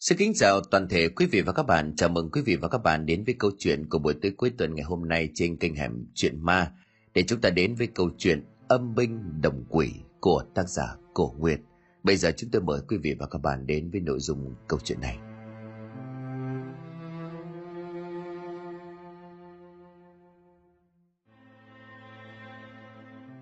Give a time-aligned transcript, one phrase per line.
[0.00, 1.96] Xin kính chào toàn thể quý vị và các bạn.
[1.96, 4.52] Chào mừng quý vị và các bạn đến với câu chuyện của buổi tối cuối
[4.58, 6.72] tuần ngày hôm nay trên kênh Hẻm Chuyện Ma
[7.14, 9.90] để chúng ta đến với câu chuyện Âm binh đồng quỷ
[10.20, 11.60] của tác giả Cổ Nguyệt.
[12.02, 14.78] Bây giờ chúng tôi mời quý vị và các bạn đến với nội dung câu
[14.84, 15.18] chuyện này.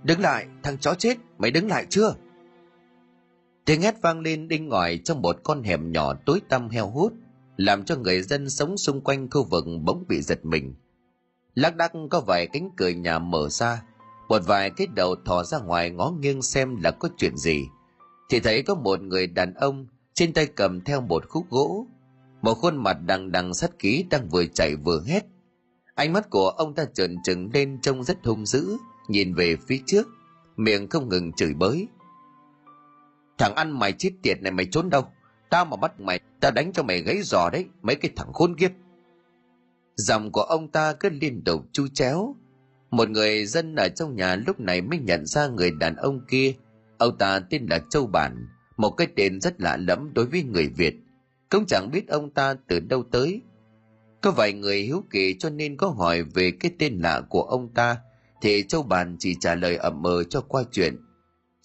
[0.05, 2.15] Đứng lại, thằng chó chết, mày đứng lại chưa?
[3.67, 7.13] Tiếng hét vang lên đinh ngòi trong một con hẻm nhỏ tối tăm heo hút,
[7.57, 10.75] làm cho người dân sống xung quanh khu vực bỗng bị giật mình.
[11.55, 13.83] Lác đác có vài cánh cửa nhà mở ra,
[14.29, 17.65] một vài cái đầu thò ra ngoài ngó nghiêng xem là có chuyện gì.
[18.31, 21.87] Thì thấy có một người đàn ông trên tay cầm theo một khúc gỗ,
[22.43, 25.25] một khuôn mặt đằng đằng sắt ký đang vừa chạy vừa hét.
[25.95, 28.77] Ánh mắt của ông ta trợn trừng lên trông rất hung dữ,
[29.09, 30.07] nhìn về phía trước,
[30.57, 31.89] miệng không ngừng chửi bới
[33.39, 35.05] Thằng ăn mày chết tiệt này mày trốn đâu?
[35.51, 38.57] Tao mà bắt mày, tao đánh cho mày gãy giò đấy, mấy cái thằng khốn
[38.57, 38.71] kiếp.
[39.97, 42.37] Giọng của ông ta cứ liên tục chu chéo.
[42.91, 46.55] Một người dân ở trong nhà lúc này mới nhận ra người đàn ông kia.
[46.99, 50.69] Ông ta tên là Châu Bản, một cái tên rất lạ lẫm đối với người
[50.69, 50.95] Việt.
[51.51, 53.41] Cũng chẳng biết ông ta từ đâu tới.
[54.23, 57.75] Có vài người hiếu kỳ cho nên có hỏi về cái tên lạ của ông
[57.75, 57.97] ta,
[58.43, 60.97] thì Châu Bản chỉ trả lời ẩm mờ cho qua chuyện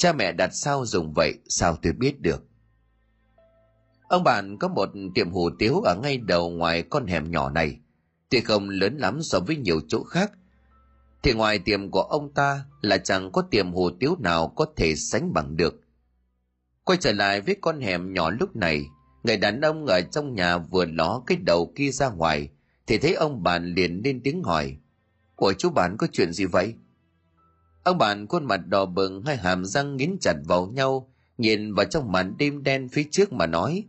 [0.01, 2.43] Cha mẹ đặt sao dùng vậy, sao tôi biết được?
[4.07, 7.79] Ông bạn có một tiệm hủ tiếu ở ngay đầu ngoài con hẻm nhỏ này,
[8.31, 10.31] thì không lớn lắm so với nhiều chỗ khác.
[11.23, 14.95] Thì ngoài tiệm của ông ta là chẳng có tiệm hủ tiếu nào có thể
[14.95, 15.81] sánh bằng được.
[16.83, 18.85] Quay trở lại với con hẻm nhỏ lúc này,
[19.23, 22.49] người đàn ông ở trong nhà vừa ló cái đầu kia ra ngoài,
[22.87, 24.77] thì thấy ông bạn liền lên tiếng hỏi,
[25.35, 26.73] Ủa chú bạn có chuyện gì vậy?
[27.83, 31.85] Ông bạn khuôn mặt đỏ bừng hai hàm răng nghiến chặt vào nhau, nhìn vào
[31.85, 33.83] trong màn đêm đen phía trước mà nói.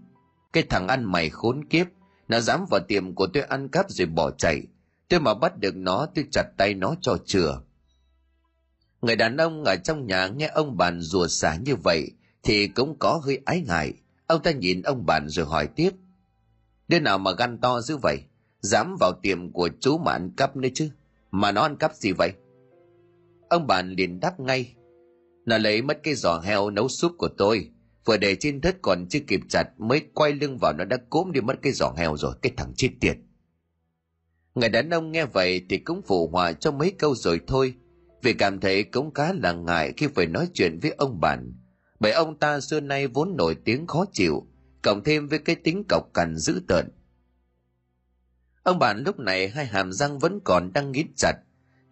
[0.52, 1.86] Cái thằng ăn mày khốn kiếp,
[2.28, 4.62] nó dám vào tiệm của tôi ăn cắp rồi bỏ chạy.
[5.08, 7.60] Tôi mà bắt được nó tôi chặt tay nó cho chừa.
[9.02, 12.10] Người đàn ông ở trong nhà nghe ông bạn rùa xả như vậy
[12.42, 13.92] thì cũng có hơi ái ngại.
[14.26, 15.90] Ông ta nhìn ông bạn rồi hỏi tiếp.
[16.88, 18.22] Đứa nào mà gan to dữ vậy?
[18.60, 20.90] Dám vào tiệm của chú mà ăn cắp nữa chứ?
[21.30, 22.32] Mà nó ăn cắp gì vậy?
[23.52, 24.74] Ông bạn liền đáp ngay.
[25.44, 27.70] Nó lấy mất cái giò heo nấu súp của tôi.
[28.04, 31.32] Vừa để trên thất còn chưa kịp chặt mới quay lưng vào nó đã cốm
[31.32, 32.34] đi mất cái giò heo rồi.
[32.42, 33.16] Cái thằng chết tiệt.
[34.54, 37.74] Người đàn ông nghe vậy thì cũng phụ họa cho mấy câu rồi thôi.
[38.22, 41.52] Vì cảm thấy cũng khá là ngại khi phải nói chuyện với ông bạn.
[42.00, 44.46] Bởi ông ta xưa nay vốn nổi tiếng khó chịu,
[44.82, 46.88] cộng thêm với cái tính cọc cằn dữ tợn.
[48.62, 51.34] Ông bạn lúc này hai hàm răng vẫn còn đang nghiến chặt,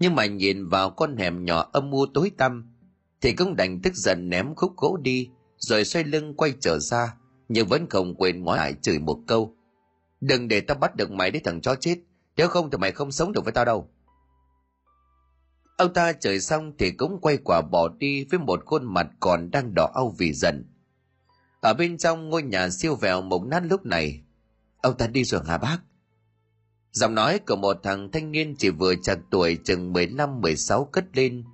[0.00, 2.72] nhưng mà nhìn vào con hẻm nhỏ âm u tối tăm,
[3.20, 7.14] thì cũng đành tức giận ném khúc gỗ đi, rồi xoay lưng quay trở ra,
[7.48, 9.54] nhưng vẫn không quên ngoái lại chửi một câu.
[10.20, 11.98] Đừng để tao bắt được mày đấy thằng chó chết,
[12.36, 13.90] nếu không thì mày không sống được với tao đâu.
[15.76, 19.50] Ông ta chửi xong thì cũng quay quả bỏ đi với một khuôn mặt còn
[19.50, 20.64] đang đỏ au vì giận.
[21.60, 24.22] Ở bên trong ngôi nhà siêu vẹo mộng nát lúc này,
[24.82, 25.78] ông ta đi rồi hả bác?
[26.92, 31.44] Giọng nói của một thằng thanh niên chỉ vừa chạc tuổi chừng 15-16 cất lên.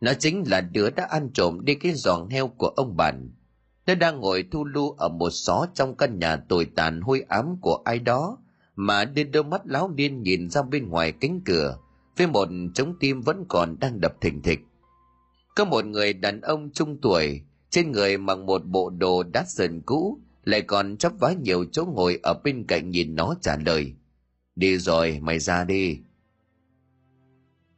[0.00, 3.30] Nó chính là đứa đã ăn trộm đi cái giòn heo của ông bạn
[3.86, 7.56] Nó đang ngồi thu lưu ở một xó trong căn nhà tồi tàn hôi ám
[7.60, 8.38] của ai đó,
[8.76, 11.78] mà đến đôi mắt láo điên nhìn ra bên ngoài cánh cửa,
[12.16, 14.60] với một trống tim vẫn còn đang đập thình thịch.
[15.56, 19.82] Có một người đàn ông trung tuổi, trên người mặc một bộ đồ đắt dần
[19.86, 23.94] cũ, lại còn chấp vá nhiều chỗ ngồi ở bên cạnh nhìn nó trả lời–
[24.56, 25.98] Đi rồi, mày ra đi.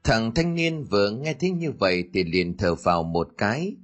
[0.04, 3.76] Thằng thanh niên vừa nghe thấy như vậy thì liền thở vào một cái.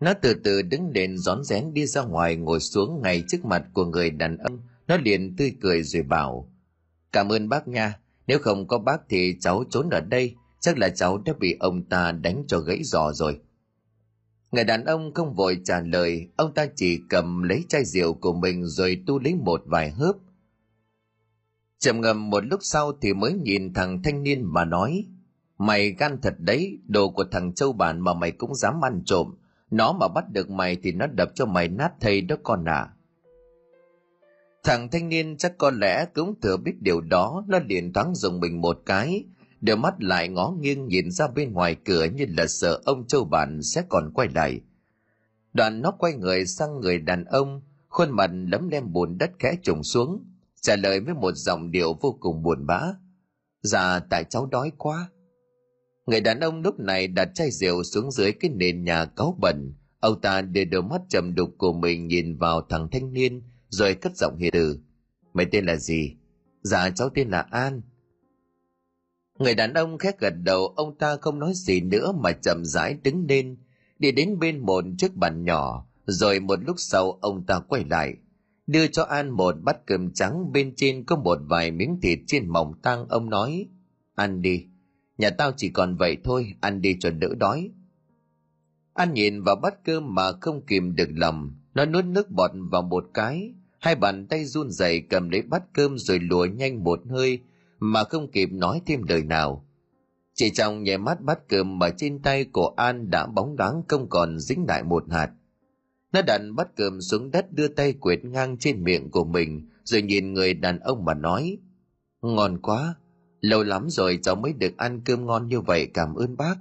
[0.00, 3.62] Nó từ từ đứng lên rón rén đi ra ngoài ngồi xuống ngay trước mặt
[3.72, 4.60] của người đàn ông.
[4.88, 6.52] Nó liền tươi cười rồi bảo.
[7.12, 10.88] Cảm ơn bác nha, nếu không có bác thì cháu trốn ở đây, chắc là
[10.88, 13.40] cháu đã bị ông ta đánh cho gãy giò rồi.
[14.52, 18.32] Người đàn ông không vội trả lời, ông ta chỉ cầm lấy chai rượu của
[18.32, 20.16] mình rồi tu lấy một vài hớp,
[21.78, 25.06] chậm ngầm một lúc sau thì mới nhìn thằng thanh niên mà nói,
[25.58, 29.34] mày gan thật đấy, đồ của thằng châu bản mà mày cũng dám ăn trộm.
[29.70, 32.88] Nó mà bắt được mày thì nó đập cho mày nát thây đó con à.
[34.64, 38.40] Thằng thanh niên chắc có lẽ cũng thừa biết điều đó, nó liền thoáng dùng
[38.40, 39.24] mình một cái,
[39.60, 43.24] đôi mắt lại ngó nghiêng nhìn ra bên ngoài cửa như là sợ ông châu
[43.24, 44.60] bản sẽ còn quay lại.
[45.52, 49.54] Đoàn nó quay người sang người đàn ông, khuôn mặt lấm lem bùn đất khẽ
[49.62, 50.24] trùng xuống
[50.62, 52.80] trả lời với một giọng điệu vô cùng buồn bã.
[53.62, 55.10] Dạ, tại cháu đói quá.
[56.06, 59.74] Người đàn ông lúc này đặt chai rượu xuống dưới cái nền nhà cáu bẩn.
[60.00, 63.94] Ông ta để đôi mắt trầm đục của mình nhìn vào thằng thanh niên, rồi
[63.94, 64.78] cất giọng hiền từ.
[65.34, 66.16] Mày tên là gì?
[66.62, 67.82] Dạ cháu tên là An.
[69.38, 72.94] Người đàn ông khét gật đầu, ông ta không nói gì nữa mà chậm rãi
[73.02, 73.56] đứng lên,
[73.98, 78.14] đi đến bên một chiếc bàn nhỏ, rồi một lúc sau ông ta quay lại,
[78.68, 82.48] đưa cho An một bát cơm trắng bên trên có một vài miếng thịt trên
[82.48, 83.66] mỏng tang ông nói,
[84.14, 84.66] ăn đi,
[85.18, 87.70] nhà tao chỉ còn vậy thôi, ăn đi cho đỡ đói.
[88.94, 92.82] An nhìn vào bát cơm mà không kìm được lầm nó nuốt nước bọt vào
[92.82, 97.00] một cái, hai bàn tay run rẩy cầm lấy bát cơm rồi lùa nhanh một
[97.10, 97.40] hơi
[97.78, 99.64] mà không kịp nói thêm lời nào.
[100.34, 104.08] Chỉ trong nhẹ mắt bát cơm mà trên tay của An đã bóng loáng không
[104.08, 105.30] còn dính lại một hạt.
[106.12, 110.02] Nó đặt bát cơm xuống đất đưa tay quệt ngang trên miệng của mình rồi
[110.02, 111.58] nhìn người đàn ông mà nói
[112.22, 112.94] Ngon quá,
[113.40, 116.54] lâu lắm rồi cháu mới được ăn cơm ngon như vậy cảm ơn bác.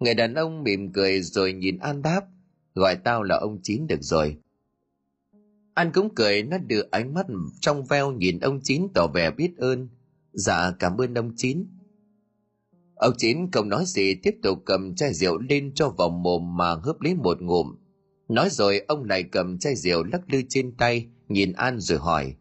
[0.00, 2.24] Người đàn ông mỉm cười rồi nhìn An đáp
[2.74, 4.36] Gọi tao là ông Chín được rồi.
[5.74, 7.26] An cũng cười nó đưa ánh mắt
[7.60, 9.88] trong veo nhìn ông Chín tỏ vẻ biết ơn.
[10.32, 11.66] Dạ cảm ơn ông Chín.
[12.94, 16.74] Ông Chín không nói gì tiếp tục cầm chai rượu lên cho vào mồm mà
[16.74, 17.74] hớp lấy một ngụm.
[18.30, 22.34] Nói rồi ông lại cầm chai rượu lắc lư trên tay, nhìn An rồi hỏi.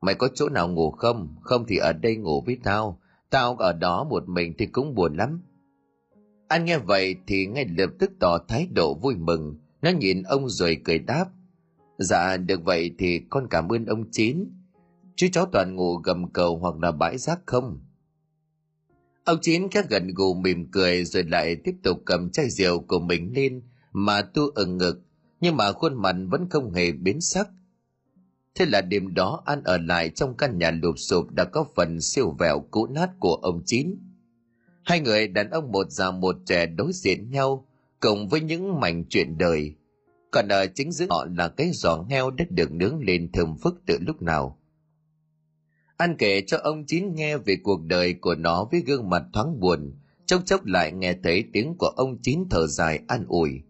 [0.00, 1.36] Mày có chỗ nào ngủ không?
[1.42, 3.00] Không thì ở đây ngủ với tao.
[3.30, 5.42] Tao ở đó một mình thì cũng buồn lắm.
[6.48, 9.54] An nghe vậy thì ngay lập tức tỏ thái độ vui mừng.
[9.82, 11.26] Nó nhìn ông rồi cười đáp.
[11.98, 14.44] Dạ được vậy thì con cảm ơn ông Chín.
[15.16, 17.80] Chứ cháu toàn ngủ gầm cầu hoặc là bãi rác không?
[19.24, 22.98] Ông Chín các gần gù mỉm cười rồi lại tiếp tục cầm chai rượu của
[22.98, 23.62] mình lên
[23.98, 25.00] mà tu ẩn ngực,
[25.40, 27.48] nhưng mà khuôn mặt vẫn không hề biến sắc.
[28.54, 32.00] Thế là đêm đó An ở lại trong căn nhà lụp sụp đã có phần
[32.00, 33.96] siêu vẹo cũ nát của ông Chín.
[34.84, 37.66] Hai người đàn ông một già một trẻ đối diện nhau,
[38.00, 39.74] cùng với những mảnh chuyện đời.
[40.30, 43.82] Còn ở chính giữa họ là cái giỏ heo đất được nướng lên thơm phức
[43.86, 44.58] từ lúc nào.
[45.96, 49.60] An kể cho ông Chín nghe về cuộc đời của nó với gương mặt thoáng
[49.60, 49.92] buồn,
[50.26, 53.62] chốc chốc lại nghe thấy tiếng của ông Chín thở dài an ủi.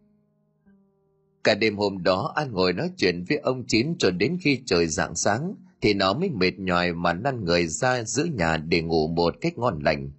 [1.46, 4.87] Cả đêm hôm đó An ngồi nói chuyện với ông Chín cho đến khi trời
[4.87, 9.08] rạng sáng, thì nó mới mệt nhòi mà lăn người ra giữa nhà để ngủ
[9.08, 10.10] một cách ngon lành.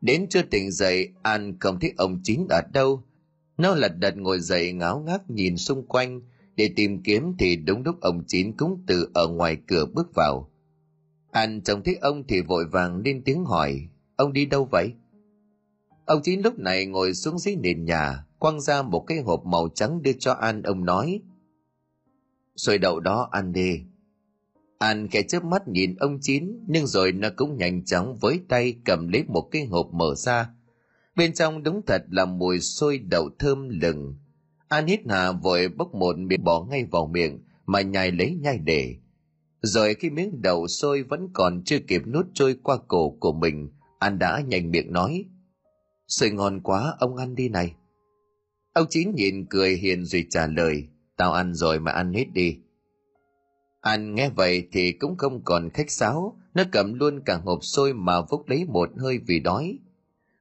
[0.00, 3.02] Đến chưa tỉnh dậy, An không thấy ông Chín ở đâu.
[3.58, 6.20] Nó lật đật ngồi dậy ngáo ngác nhìn xung quanh,
[6.56, 10.50] để tìm kiếm thì đúng lúc ông Chín cũng từ ở ngoài cửa bước vào.
[11.30, 14.92] An trông thấy ông thì vội vàng lên tiếng hỏi, Ông đi đâu vậy?
[16.04, 19.68] Ông Chín lúc này ngồi xuống dưới nền nhà quăng ra một cái hộp màu
[19.74, 21.22] trắng đưa cho An ông nói
[22.56, 23.82] Xôi đậu đó ăn đi.
[24.78, 28.74] An kẻ chớp mắt nhìn ông Chín nhưng rồi nó cũng nhanh chóng với tay
[28.84, 30.50] cầm lấy một cái hộp mở ra.
[31.16, 34.14] Bên trong đúng thật là mùi sôi đậu thơm lừng.
[34.68, 38.58] An hít hà vội bốc một miệng bỏ ngay vào miệng mà nhai lấy nhai
[38.58, 38.96] để.
[39.62, 43.68] Rồi khi miếng đậu sôi vẫn còn chưa kịp nuốt trôi qua cổ của mình,
[43.98, 45.24] An đã nhanh miệng nói.
[46.08, 47.74] Sôi ngon quá, ông ăn đi này.
[48.72, 52.58] Ông Chín nhìn cười hiền rồi trả lời, tao ăn rồi mà ăn hết đi.
[53.80, 57.94] An nghe vậy thì cũng không còn khách sáo, nó cầm luôn cả hộp xôi
[57.94, 59.78] mà vốc lấy một hơi vì đói.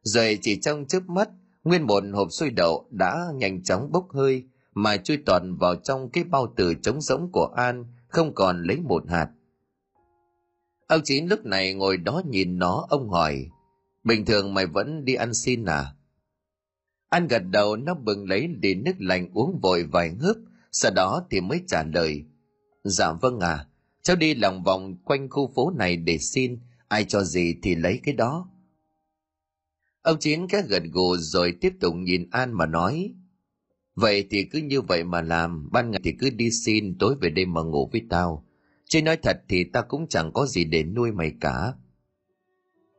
[0.02, 1.30] Rồi chỉ trong chớp mắt,
[1.64, 4.44] nguyên một hộp xôi đậu đã nhanh chóng bốc hơi
[4.74, 8.80] mà chui toàn vào trong cái bao tử trống rỗng của An, không còn lấy
[8.80, 9.30] một hạt.
[10.88, 13.46] Ông Chín lúc này ngồi đó nhìn nó, ông hỏi,
[14.04, 15.94] bình thường mày vẫn đi ăn xin à?
[17.10, 20.36] An gật đầu nó bừng lấy đi nước lạnh uống vội vài hớp,
[20.72, 22.26] sau đó thì mới trả lời.
[22.84, 23.66] Dạ vâng à,
[24.02, 28.00] cháu đi lòng vòng quanh khu phố này để xin, ai cho gì thì lấy
[28.04, 28.50] cái đó.
[30.02, 33.14] Ông Chín khẽ gật gù rồi tiếp tục nhìn An mà nói.
[33.96, 37.30] Vậy thì cứ như vậy mà làm, ban ngày thì cứ đi xin, tối về
[37.30, 38.46] đêm mà ngủ với tao.
[38.86, 41.74] Chứ nói thật thì tao cũng chẳng có gì để nuôi mày cả.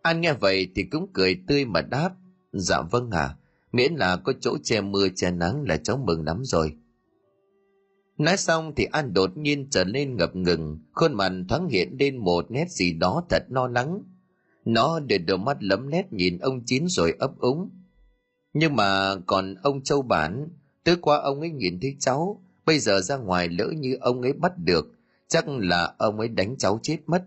[0.03, 2.11] An nghe vậy thì cũng cười tươi mà đáp.
[2.53, 3.37] Dạ vâng à,
[3.73, 6.77] miễn là có chỗ che mưa che nắng là cháu mừng lắm rồi.
[8.19, 12.17] Nói xong thì An đột nhiên trở nên ngập ngừng, khuôn mặt thoáng hiện lên
[12.17, 14.03] một nét gì đó thật lo no lắng.
[14.65, 17.71] Nó để đôi mắt lấm lét nhìn ông Chín rồi ấp úng.
[18.53, 20.49] Nhưng mà còn ông Châu Bản,
[20.85, 24.33] tối qua ông ấy nhìn thấy cháu, bây giờ ra ngoài lỡ như ông ấy
[24.33, 24.87] bắt được,
[25.29, 27.25] chắc là ông ấy đánh cháu chết mất.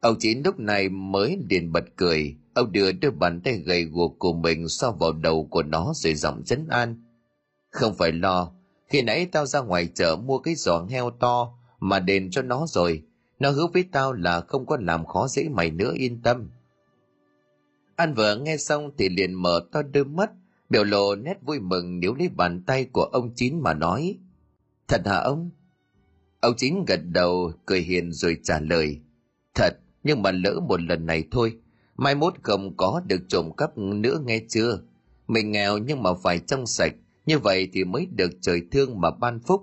[0.00, 4.18] Ông Chín lúc này mới liền bật cười, ông đưa đôi bàn tay gầy guộc
[4.18, 7.02] của mình so vào đầu của nó rồi giọng chấn an.
[7.70, 8.52] Không phải lo,
[8.88, 12.66] khi nãy tao ra ngoài chợ mua cái giỏ heo to mà đền cho nó
[12.68, 13.02] rồi.
[13.38, 16.50] Nó hứa với tao là không có làm khó dễ mày nữa yên tâm.
[17.96, 20.30] An vợ nghe xong thì liền mở to đôi mắt,
[20.70, 24.18] biểu lộ nét vui mừng nếu lấy bàn tay của ông Chín mà nói.
[24.88, 25.50] Thật hả ông?
[26.40, 29.00] Ông Chín gật đầu, cười hiền rồi trả lời.
[29.54, 31.56] Thật, nhưng mà lỡ một lần này thôi.
[31.96, 34.80] Mai mốt không có được trộm cắp nữa nghe chưa?
[35.28, 36.92] Mình nghèo nhưng mà phải trong sạch,
[37.26, 39.62] như vậy thì mới được trời thương mà ban phúc.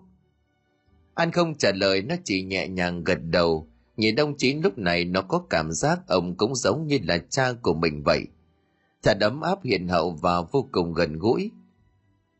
[1.13, 3.67] An không trả lời, nó chỉ nhẹ nhàng gật đầu.
[3.97, 7.53] Nhìn ông Chín lúc này nó có cảm giác ông cũng giống như là cha
[7.62, 8.25] của mình vậy.
[9.03, 11.51] Thật ấm áp hiền hậu và vô cùng gần gũi.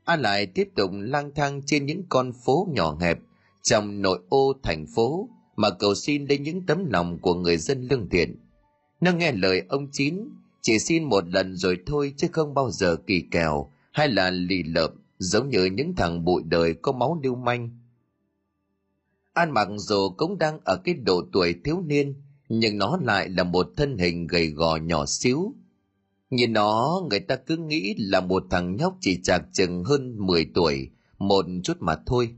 [0.06, 3.20] An lại tiếp tục lang thang trên những con phố nhỏ hẹp
[3.62, 7.88] trong nội ô thành phố mà cầu xin đến những tấm lòng của người dân
[7.88, 8.36] lương thiện.
[9.02, 10.30] Nó nghe lời ông Chín,
[10.62, 14.64] chỉ xin một lần rồi thôi chứ không bao giờ kỳ kèo hay là lì
[14.64, 17.70] lợm giống như những thằng bụi đời có máu lưu manh.
[19.34, 22.16] An mặc dù cũng đang ở cái độ tuổi thiếu niên,
[22.50, 25.54] nhưng nó lại là một thân hình gầy gò nhỏ xíu.
[26.30, 30.46] Nhìn nó, người ta cứ nghĩ là một thằng nhóc chỉ chạc chừng hơn 10
[30.54, 32.30] tuổi, một chút mà thôi.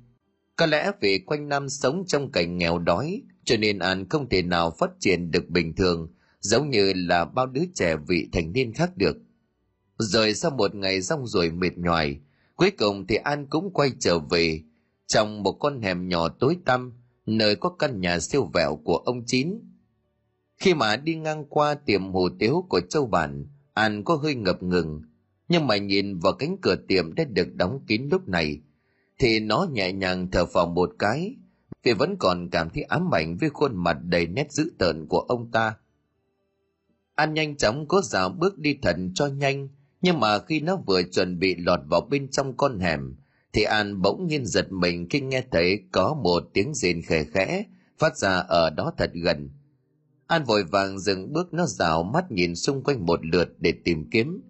[0.56, 4.42] Có lẽ vì quanh năm sống trong cảnh nghèo đói, cho nên An không thể
[4.42, 8.74] nào phát triển được bình thường, giống như là bao đứa trẻ vị thành niên
[8.74, 9.18] khác được.
[9.98, 12.20] Rồi sau một ngày rong ruổi mệt nhoài,
[12.56, 14.62] cuối cùng thì An cũng quay trở về
[15.08, 16.94] trong một con hẻm nhỏ tối tăm,
[17.26, 19.60] nơi có căn nhà siêu vẹo của ông Chín.
[20.58, 24.64] Khi mà đi ngang qua tiệm hồ tiếu của châu bản, An có hơi ngập
[24.64, 25.02] ngừng,
[25.48, 28.62] nhưng mà nhìn vào cánh cửa tiệm đã được đóng kín lúc này,
[29.20, 31.36] thì nó nhẹ nhàng thở phào một cái,
[31.84, 35.20] vì vẫn còn cảm thấy ám ảnh với khuôn mặt đầy nét dữ tợn của
[35.20, 35.76] ông ta.
[37.16, 39.68] An nhanh chóng cố dạo bước đi thần cho nhanh,
[40.02, 43.16] nhưng mà khi nó vừa chuẩn bị lọt vào bên trong con hẻm,
[43.54, 47.64] thì An bỗng nhiên giật mình khi nghe thấy có một tiếng rên khẽ khẽ
[48.00, 49.50] phát ra ở đó thật gần.
[50.28, 54.10] An vội vàng dừng bước nó rào mắt nhìn xung quanh một lượt để tìm
[54.12, 54.42] kiếm.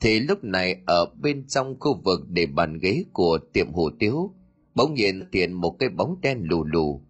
[0.00, 4.34] Thì lúc này ở bên trong khu vực để bàn ghế của tiệm hủ tiếu,
[4.74, 7.02] bỗng nhiên hiện một cái bóng đen lù lù.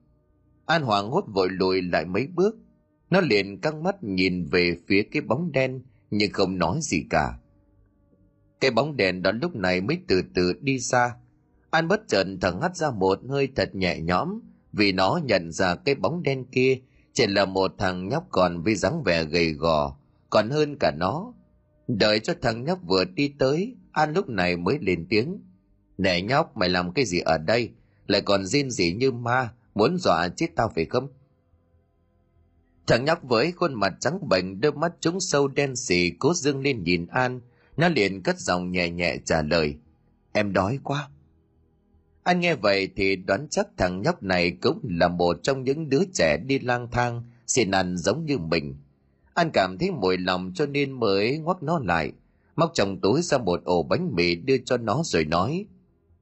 [0.66, 2.57] An hoàng hốt vội lùi lại mấy bước,
[3.11, 7.38] nó liền căng mắt nhìn về phía cái bóng đen nhưng không nói gì cả.
[8.61, 11.14] Cái bóng đèn đó lúc này mới từ từ đi xa.
[11.71, 14.40] An bất chợt thở hắt ra một hơi thật nhẹ nhõm
[14.73, 16.78] vì nó nhận ra cái bóng đen kia
[17.12, 19.97] chỉ là một thằng nhóc còn với dáng vẻ gầy gò,
[20.31, 21.33] còn hơn cả nó.
[21.88, 25.38] Đợi cho thằng nhóc vừa đi tới, An lúc này mới lên tiếng.
[25.99, 27.71] Nè nhóc, mày làm cái gì ở đây?
[28.07, 31.09] Lại còn riêng gì như ma, muốn dọa chết tao phải không?
[32.87, 36.62] Thằng nhóc với khuôn mặt trắng bệnh, đôi mắt trúng sâu đen xì cố dưng
[36.62, 37.40] lên nhìn An,
[37.76, 39.76] nó liền cất giọng nhẹ nhẹ trả lời.
[40.33, 41.09] Em đói quá.
[42.23, 46.02] Anh nghe vậy thì đoán chắc thằng nhóc này cũng là một trong những đứa
[46.14, 48.75] trẻ đi lang thang, xin ăn giống như mình.
[49.37, 52.12] An cảm thấy mùi lòng cho nên mới ngoắc nó lại,
[52.57, 55.66] móc trong túi ra một ổ bánh mì đưa cho nó rồi nói.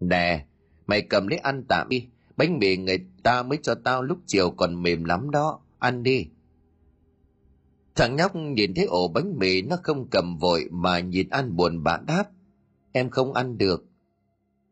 [0.00, 0.46] Nè,
[0.86, 2.06] mày cầm lấy ăn tạm đi,
[2.36, 6.26] bánh mì người ta mới cho tao lúc chiều còn mềm lắm đó, ăn đi.
[7.94, 11.82] Thằng nhóc nhìn thấy ổ bánh mì nó không cầm vội mà nhìn ăn buồn
[11.82, 12.24] bã đáp.
[12.92, 13.84] Em không ăn được.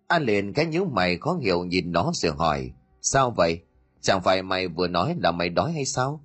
[0.06, 2.70] An liền cái nhíu mày khó hiểu nhìn nó rồi hỏi.
[3.00, 3.60] Sao vậy?
[4.00, 6.20] Chẳng phải mày vừa nói là mày đói hay sao?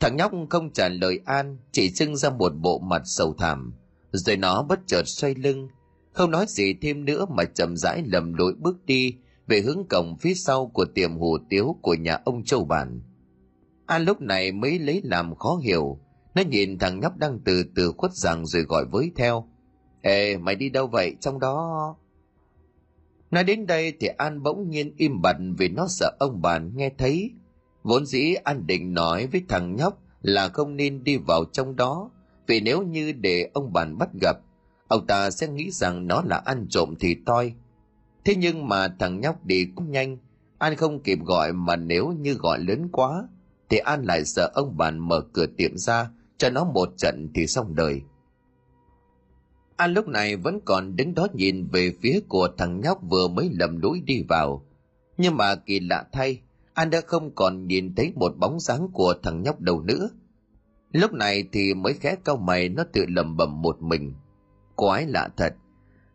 [0.00, 3.74] Thằng nhóc không trả lời An, chỉ trưng ra một bộ mặt sầu thảm.
[4.12, 5.68] Rồi nó bất chợt xoay lưng,
[6.12, 9.14] không nói gì thêm nữa mà chậm rãi lầm lỗi bước đi
[9.46, 13.02] về hướng cổng phía sau của tiệm hủ tiếu của nhà ông Châu Bản.
[13.86, 15.98] An lúc này mới lấy làm khó hiểu.
[16.34, 19.48] Nó nhìn thằng nhóc đang từ từ khuất rằng rồi gọi với theo.
[20.02, 21.16] Ê, mày đi đâu vậy?
[21.20, 21.96] Trong đó...
[23.30, 26.90] Nói đến đây thì An bỗng nhiên im bặt vì nó sợ ông bạn nghe
[26.98, 27.30] thấy.
[27.82, 32.10] Vốn dĩ An định nói với thằng nhóc là không nên đi vào trong đó,
[32.46, 34.36] vì nếu như để ông bạn bắt gặp,
[34.88, 37.54] ông ta sẽ nghĩ rằng nó là ăn trộm thì toi.
[38.24, 40.18] Thế nhưng mà thằng nhóc đi cũng nhanh,
[40.58, 43.28] An không kịp gọi mà nếu như gọi lớn quá,
[43.68, 47.46] thì An lại sợ ông bạn mở cửa tiệm ra cho nó một trận thì
[47.46, 48.02] xong đời.
[49.76, 53.50] An lúc này vẫn còn đứng đó nhìn về phía của thằng nhóc vừa mới
[53.52, 54.66] lầm lũi đi vào.
[55.16, 56.40] Nhưng mà kỳ lạ thay,
[56.74, 60.08] An đã không còn nhìn thấy một bóng dáng của thằng nhóc đâu nữa.
[60.92, 64.14] Lúc này thì mới khẽ cau mày nó tự lầm bầm một mình.
[64.76, 65.54] Quái lạ thật,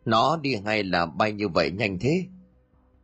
[0.04, 2.24] nó đi hay là bay như vậy nhanh thế?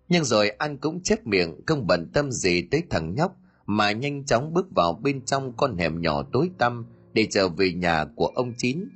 [0.09, 4.25] Nhưng rồi An cũng chép miệng không bận tâm gì tới thằng nhóc mà nhanh
[4.25, 8.27] chóng bước vào bên trong con hẻm nhỏ tối tăm để trở về nhà của
[8.27, 8.89] ông Chín,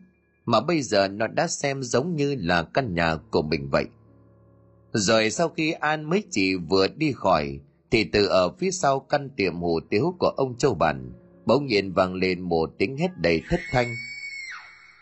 [0.44, 3.84] mà bây giờ nó đã xem giống như là căn nhà của mình vậy.
[4.92, 7.60] Rồi sau khi An mới chỉ vừa đi khỏi,
[7.90, 11.12] thì từ ở phía sau căn tiệm hủ tiếu của ông Châu Bản,
[11.46, 13.94] bỗng nhiên vang lên một tiếng hét đầy thất thanh.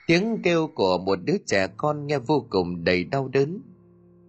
[0.07, 3.61] Tiếng kêu của một đứa trẻ con nghe vô cùng đầy đau đớn,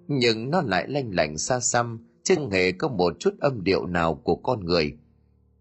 [0.07, 4.15] nhưng nó lại lanh lảnh xa xăm, chứ hề có một chút âm điệu nào
[4.15, 4.97] của con người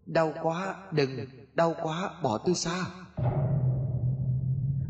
[0.05, 1.09] đau quá đừng
[1.53, 2.85] đau quá bỏ tôi xa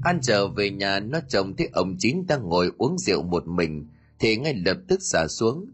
[0.03, 3.87] An trở về nhà nó chồng thấy ông Chín đang ngồi uống rượu một mình
[4.19, 5.65] thì ngay lập tức xả xuống.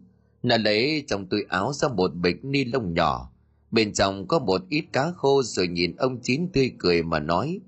[0.43, 3.31] Nó lấy trong túi áo ra một bịch ni lông nhỏ.
[3.71, 7.59] Bên trong có một ít cá khô rồi nhìn ông Chín tươi cười mà nói.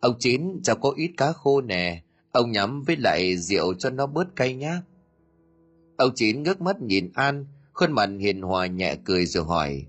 [0.00, 4.06] Ông Chín cháu có ít cá khô nè, ông nhắm với lại rượu cho nó
[4.06, 4.82] bớt cay nhá.
[5.96, 9.86] Ông Chín ngước mắt nhìn An, khuôn mặt hiền hòa nhẹ cười rồi hỏi.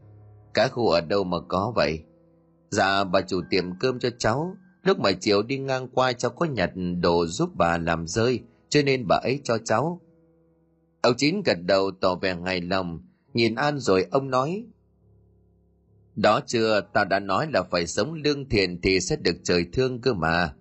[0.54, 2.04] Cá khô ở đâu mà có vậy?
[2.72, 6.46] Dạ bà chủ tiệm cơm cho cháu, lúc mà chiều đi ngang qua cháu có
[6.46, 10.02] nhặt đồ giúp bà làm rơi, cho nên bà ấy cho cháu.
[11.02, 13.02] Ông Chín gật đầu tỏ vẻ hài lòng,
[13.34, 14.66] nhìn An rồi ông nói.
[16.16, 20.02] Đó chưa, tao đã nói là phải sống lương thiện thì sẽ được trời thương
[20.02, 20.54] cơ mà.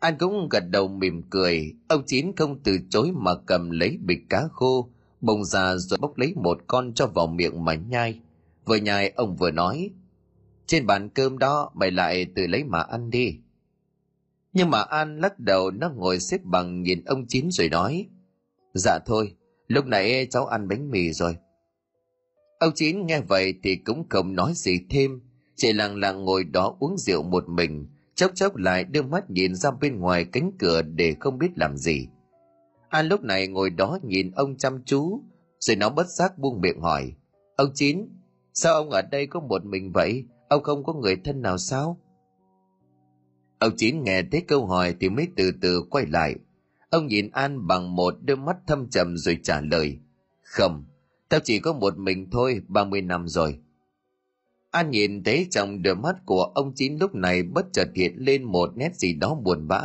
[0.00, 4.20] An cũng gật đầu mỉm cười, ông Chín không từ chối mà cầm lấy bịch
[4.28, 4.88] cá khô,
[5.20, 8.20] bông ra rồi bốc lấy một con cho vào miệng mà nhai.
[8.64, 9.90] Vừa nhai ông vừa nói,
[10.66, 13.36] trên bàn cơm đó mày lại tự lấy mà ăn đi.
[14.52, 18.08] Nhưng mà An lắc đầu nó ngồi xếp bằng nhìn ông Chín rồi nói,
[18.74, 19.34] dạ thôi,
[19.68, 21.36] lúc nãy cháu ăn bánh mì rồi.
[22.58, 25.20] Ông Chín nghe vậy thì cũng không nói gì thêm,
[25.56, 29.54] chỉ lặng lặng ngồi đó uống rượu một mình, chốc chốc lại đưa mắt nhìn
[29.54, 32.08] ra bên ngoài cánh cửa để không biết làm gì.
[32.88, 35.20] An lúc này ngồi đó nhìn ông chăm chú,
[35.58, 37.12] rồi nó bất giác buông miệng hỏi,
[37.56, 38.08] ông Chín,
[38.54, 41.98] sao ông ở đây có một mình vậy, ông không có người thân nào sao?
[43.58, 46.34] Ông Chín nghe thấy câu hỏi thì mới từ từ quay lại.
[46.92, 49.98] Ông nhìn An bằng một đôi mắt thâm trầm rồi trả lời.
[50.42, 50.84] Không,
[51.28, 53.58] tao chỉ có một mình thôi, 30 năm rồi.
[54.70, 58.44] An nhìn thấy trong đôi mắt của ông Chín lúc này bất chợt hiện lên
[58.44, 59.82] một nét gì đó buồn bã.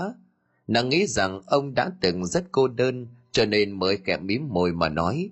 [0.67, 4.71] Nàng nghĩ rằng ông đã từng rất cô đơn cho nên mới kẹp mím môi
[4.71, 5.29] mà nói.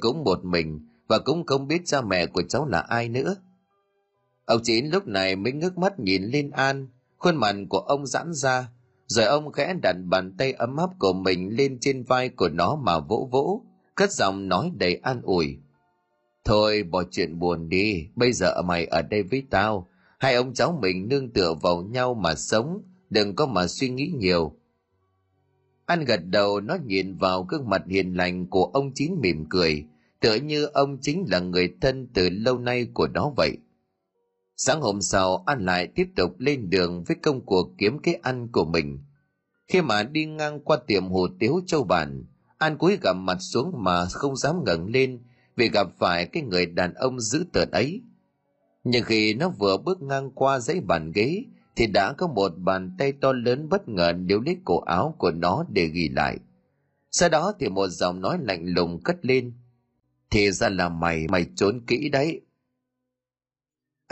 [0.00, 3.36] Cũng một mình và cũng không biết cha mẹ của cháu là ai nữa.
[4.44, 8.32] Ông Chín lúc này mới ngước mắt nhìn lên An, khuôn mặt của ông giãn
[8.34, 8.68] ra,
[9.12, 12.76] rồi ông khẽ đặt bàn tay ấm áp của mình lên trên vai của nó
[12.76, 13.62] mà vỗ vỗ,
[13.94, 15.58] cất giọng nói đầy an ủi.
[16.44, 20.78] Thôi bỏ chuyện buồn đi, bây giờ mày ở đây với tao, hai ông cháu
[20.82, 24.52] mình nương tựa vào nhau mà sống, đừng có mà suy nghĩ nhiều.
[25.86, 29.84] An gật đầu nó nhìn vào gương mặt hiền lành của ông Chín mỉm cười,
[30.20, 33.56] tựa như ông chính là người thân từ lâu nay của nó vậy.
[34.56, 38.48] Sáng hôm sau, An lại tiếp tục lên đường với công cuộc kiếm cái ăn
[38.52, 38.98] của mình.
[39.68, 42.24] Khi mà đi ngang qua tiệm hồ tiếu châu bản,
[42.58, 45.22] An cúi gằm mặt xuống mà không dám ngẩng lên
[45.56, 48.02] vì gặp phải cái người đàn ông dữ tợn ấy.
[48.84, 51.44] Nhưng khi nó vừa bước ngang qua dãy bàn ghế,
[51.76, 55.30] thì đã có một bàn tay to lớn bất ngờ níu lấy cổ áo của
[55.30, 56.38] nó để ghi lại.
[57.10, 59.52] Sau đó thì một giọng nói lạnh lùng cất lên.
[60.30, 62.40] Thì ra là mày, mày trốn kỹ đấy.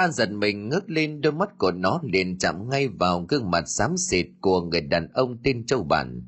[0.01, 3.69] An giật mình ngước lên đôi mắt của nó liền chạm ngay vào gương mặt
[3.69, 6.23] xám xịt của người đàn ông tên Châu Bản.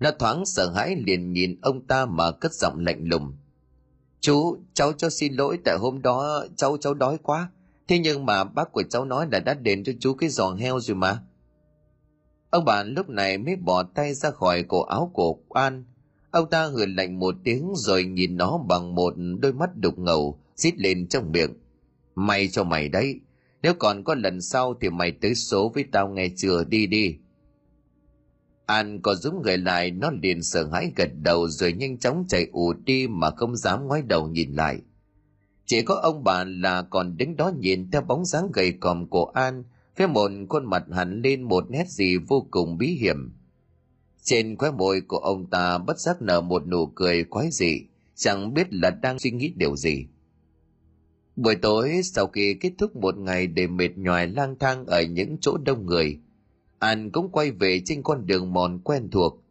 [0.00, 3.36] Nó thoáng sợ hãi liền nhìn ông ta mà cất giọng lạnh lùng.
[4.20, 7.50] Chú, cháu cho xin lỗi tại hôm đó cháu cháu đói quá.
[7.88, 10.80] Thế nhưng mà bác của cháu nói là đã đền cho chú cái giò heo
[10.80, 11.22] rồi mà.
[12.50, 15.84] Ông bạn lúc này mới bỏ tay ra khỏi cổ áo của An.
[16.30, 20.40] Ông ta hừ lạnh một tiếng rồi nhìn nó bằng một đôi mắt đục ngầu,
[20.56, 21.54] xít lên trong miệng.
[22.18, 23.20] May cho mày đấy.
[23.62, 27.16] Nếu còn có lần sau thì mày tới số với tao nghe chưa đi đi.
[28.66, 32.46] An có giúp người lại nó liền sợ hãi gật đầu rồi nhanh chóng chạy
[32.52, 34.78] ù đi mà không dám ngoái đầu nhìn lại.
[35.66, 39.24] Chỉ có ông bà là còn đứng đó nhìn theo bóng dáng gầy còm của
[39.24, 39.64] An
[39.96, 43.32] với một khuôn mặt hẳn lên một nét gì vô cùng bí hiểm.
[44.22, 47.80] Trên khóe môi của ông ta bất giác nở một nụ cười quái dị,
[48.14, 50.06] chẳng biết là đang suy nghĩ điều gì.
[51.38, 55.36] Buổi tối sau khi kết thúc một ngày để mệt nhoài lang thang ở những
[55.40, 56.18] chỗ đông người,
[56.78, 59.42] An cũng quay về trên con đường mòn quen thuộc.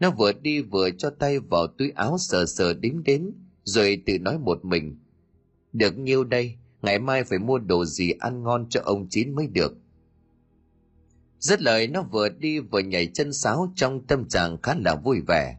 [0.00, 3.32] Nó vừa đi vừa cho tay vào túi áo sờ sờ đếm đến,
[3.64, 4.98] rồi tự nói một mình.
[5.72, 9.46] Được nhiêu đây, ngày mai phải mua đồ gì ăn ngon cho ông Chín mới
[9.46, 9.76] được.
[11.38, 15.20] Rất lời nó vừa đi vừa nhảy chân sáo trong tâm trạng khá là vui
[15.20, 15.56] vẻ.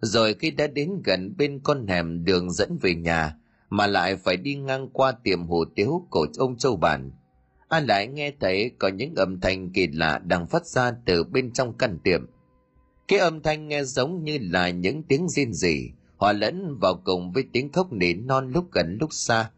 [0.00, 3.39] Rồi khi đã đến gần bên con hẻm đường dẫn về nhà,
[3.70, 7.10] mà lại phải đi ngang qua tiệm hủ tiếu của ông Châu Bản.
[7.68, 11.52] a lại nghe thấy có những âm thanh kỳ lạ đang phát ra từ bên
[11.52, 12.26] trong căn tiệm.
[13.08, 17.32] Cái âm thanh nghe giống như là những tiếng rên rỉ, hòa lẫn vào cùng
[17.32, 19.50] với tiếng khóc nỉ non lúc gần lúc xa.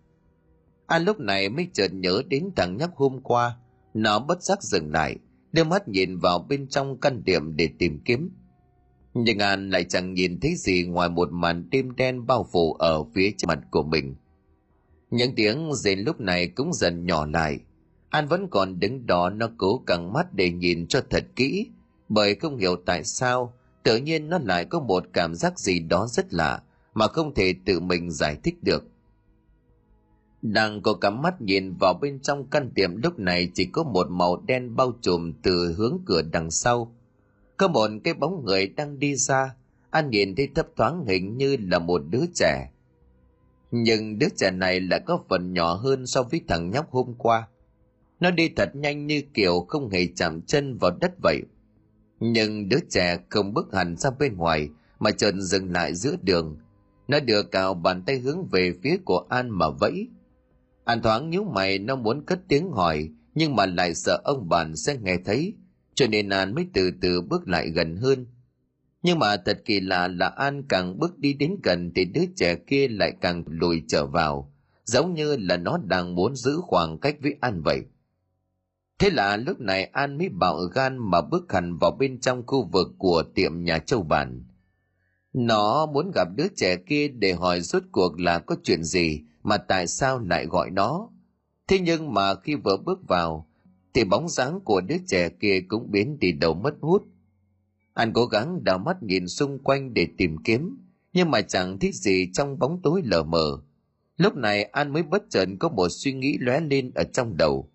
[0.87, 3.57] a lúc này mới chợt nhớ đến thằng nhóc hôm qua,
[3.95, 5.17] nó bất giác dừng lại,
[5.53, 8.31] đưa mắt nhìn vào bên trong căn tiệm để tìm kiếm.
[9.15, 13.05] Nhưng An lại chẳng nhìn thấy gì ngoài một màn đêm đen bao phủ ở
[13.15, 14.15] phía trên mặt của mình.
[15.11, 17.61] Những tiếng rên lúc này cũng dần nhỏ lại.
[18.11, 21.67] An vẫn còn đứng đó nó cố căng mắt để nhìn cho thật kỹ,
[22.09, 26.07] bởi không hiểu tại sao, tự nhiên nó lại có một cảm giác gì đó
[26.11, 26.63] rất lạ,
[26.95, 28.85] mà không thể tự mình giải thích được.
[30.43, 34.07] Đang có cắm mắt nhìn vào bên trong căn tiệm lúc này chỉ có một
[34.11, 36.95] màu đen bao trùm từ hướng cửa đằng sau.
[37.57, 39.55] Có một cái bóng người đang đi ra,
[39.91, 42.71] An nhìn thấy thấp thoáng hình như là một đứa trẻ.
[43.71, 47.49] Nhưng đứa trẻ này lại có phần nhỏ hơn so với thằng nhóc hôm qua.
[48.21, 51.43] Nó đi thật nhanh như kiểu không hề chạm chân vào đất vậy.
[52.21, 56.57] Nhưng đứa trẻ không bước hẳn ra bên ngoài mà chợt dừng lại giữa đường.
[57.09, 60.09] Nó đưa cào bàn tay hướng về phía của An mà vẫy.
[60.85, 64.77] An thoáng nhíu mày nó muốn cất tiếng hỏi nhưng mà lại sợ ông bạn
[64.77, 65.55] sẽ nghe thấy
[65.95, 68.27] cho nên An mới từ từ bước lại gần hơn.
[69.03, 72.55] Nhưng mà thật kỳ lạ là An càng bước đi đến gần thì đứa trẻ
[72.55, 74.53] kia lại càng lùi trở vào,
[74.85, 77.83] giống như là nó đang muốn giữ khoảng cách với An vậy.
[78.99, 82.69] Thế là lúc này An mới bạo gan mà bước hẳn vào bên trong khu
[82.73, 84.45] vực của tiệm nhà châu bản.
[85.33, 89.57] Nó muốn gặp đứa trẻ kia để hỏi rốt cuộc là có chuyện gì mà
[89.57, 91.09] tại sao lại gọi nó.
[91.69, 93.49] Thế nhưng mà khi vừa bước vào,
[93.95, 97.03] thì bóng dáng của đứa trẻ kia cũng biến đi đầu mất hút.
[97.95, 100.77] Anh cố gắng đào mắt nhìn xung quanh để tìm kiếm,
[101.13, 103.59] nhưng mà chẳng thấy gì trong bóng tối lờ mờ.
[104.17, 107.71] Lúc này An mới bất chợt có một suy nghĩ lóe lên ở trong đầu.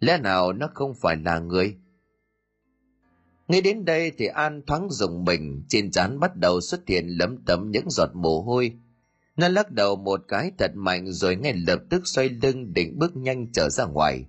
[0.00, 1.76] Lẽ nào nó không phải là người?
[3.48, 7.44] Ngay đến đây thì An thoáng dùng mình, trên trán bắt đầu xuất hiện lấm
[7.46, 8.72] tấm những giọt mồ hôi.
[9.36, 13.16] Nó lắc đầu một cái thật mạnh rồi ngay lập tức xoay lưng định bước
[13.16, 14.24] nhanh trở ra ngoài.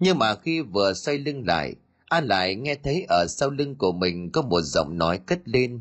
[0.00, 1.74] Nhưng mà khi vừa xoay lưng lại,
[2.08, 5.80] An lại nghe thấy ở sau lưng của mình có một giọng nói cất lên.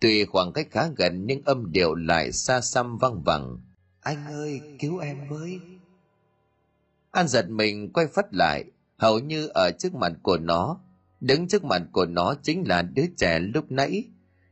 [0.00, 3.58] Tuy khoảng cách khá gần nhưng âm điệu lại xa xăm văng vẳng.
[4.00, 5.60] Anh ơi, cứu em với.
[7.10, 8.64] An giật mình quay phát lại,
[8.96, 10.80] hầu như ở trước mặt của nó.
[11.20, 14.04] Đứng trước mặt của nó chính là đứa trẻ lúc nãy.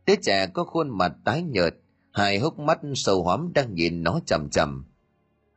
[0.07, 1.75] Đứa trẻ có khuôn mặt tái nhợt,
[2.13, 4.85] hai hốc mắt sâu hoắm đang nhìn nó chầm chầm.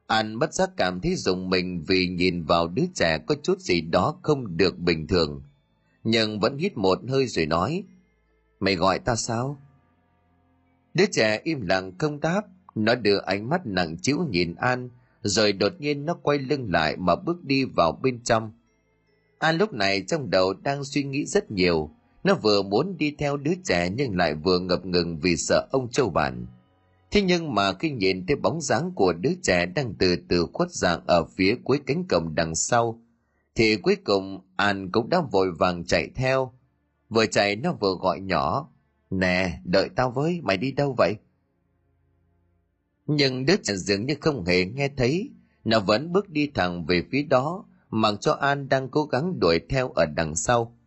[0.10, 3.82] An bất giác cảm thấy dùng mình vì nhìn vào đứa trẻ có chút gì
[3.82, 5.44] đó không được bình thường.
[6.04, 7.84] Nhưng vẫn hít một hơi rồi nói,
[8.60, 9.62] Mày gọi ta sao?
[10.94, 12.42] Đứa trẻ im lặng không đáp,
[12.76, 14.90] nó đưa ánh mắt nặng chịu nhìn An,
[15.24, 18.52] rồi đột nhiên nó quay lưng lại mà bước đi vào bên trong.
[19.40, 21.90] An lúc này trong đầu đang suy nghĩ rất nhiều,
[22.24, 25.90] nó vừa muốn đi theo đứa trẻ nhưng lại vừa ngập ngừng vì sợ ông
[25.90, 26.46] châu bản.
[27.12, 30.72] Thế nhưng mà khi nhìn thấy bóng dáng của đứa trẻ đang từ từ khuất
[30.72, 33.02] dạng ở phía cuối cánh cổng đằng sau,
[33.56, 36.54] thì cuối cùng An cũng đã vội vàng chạy theo.
[37.10, 38.70] Vừa chạy nó vừa gọi nhỏ,
[39.10, 41.16] Nè, đợi tao với, mày đi đâu vậy?
[43.08, 45.30] Nhưng đứa trẻ dường như không hề nghe thấy,
[45.64, 49.60] nó vẫn bước đi thẳng về phía đó, mặc cho An đang cố gắng đuổi
[49.70, 50.78] theo ở đằng sau.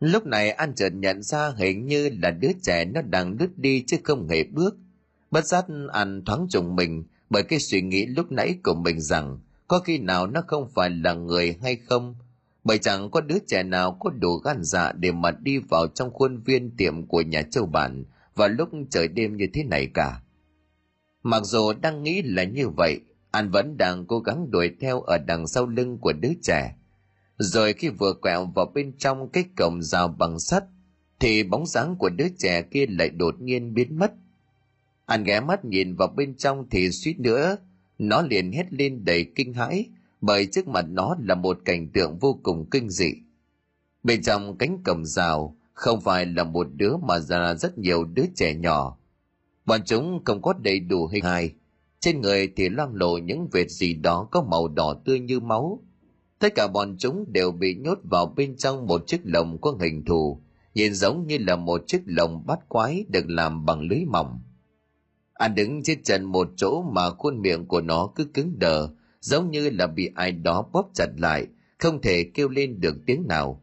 [0.00, 3.84] Lúc này An chợt nhận ra hình như là đứa trẻ nó đang lướt đi
[3.86, 4.76] chứ không hề bước.
[5.30, 9.38] Bất giác An thoáng trùng mình bởi cái suy nghĩ lúc nãy của mình rằng
[9.68, 12.14] có khi nào nó không phải là người hay không.
[12.64, 16.10] Bởi chẳng có đứa trẻ nào có đủ gan dạ để mà đi vào trong
[16.10, 20.20] khuôn viên tiệm của nhà châu bản vào lúc trời đêm như thế này cả.
[21.22, 25.18] Mặc dù đang nghĩ là như vậy, An vẫn đang cố gắng đuổi theo ở
[25.18, 26.74] đằng sau lưng của đứa trẻ
[27.42, 30.64] rồi khi vừa quẹo vào bên trong cái cổng rào bằng sắt,
[31.20, 34.12] thì bóng dáng của đứa trẻ kia lại đột nhiên biến mất.
[35.06, 37.56] Anh ghé mắt nhìn vào bên trong thì suýt nữa,
[37.98, 39.86] nó liền hét lên đầy kinh hãi,
[40.20, 43.12] bởi trước mặt nó là một cảnh tượng vô cùng kinh dị.
[44.02, 48.24] Bên trong cánh cổng rào không phải là một đứa mà là rất nhiều đứa
[48.36, 48.98] trẻ nhỏ.
[49.64, 51.54] Bọn chúng không có đầy đủ hình hài,
[52.00, 55.82] trên người thì loang lộ những vệt gì đó có màu đỏ tươi như máu,
[56.40, 60.04] Tất cả bọn chúng đều bị nhốt vào bên trong một chiếc lồng có hình
[60.04, 60.42] thù,
[60.74, 64.40] nhìn giống như là một chiếc lồng bắt quái được làm bằng lưới mỏng.
[65.34, 68.88] Anh đứng trên trần một chỗ mà khuôn miệng của nó cứ cứng đờ,
[69.20, 71.46] giống như là bị ai đó bóp chặt lại,
[71.78, 73.62] không thể kêu lên được tiếng nào.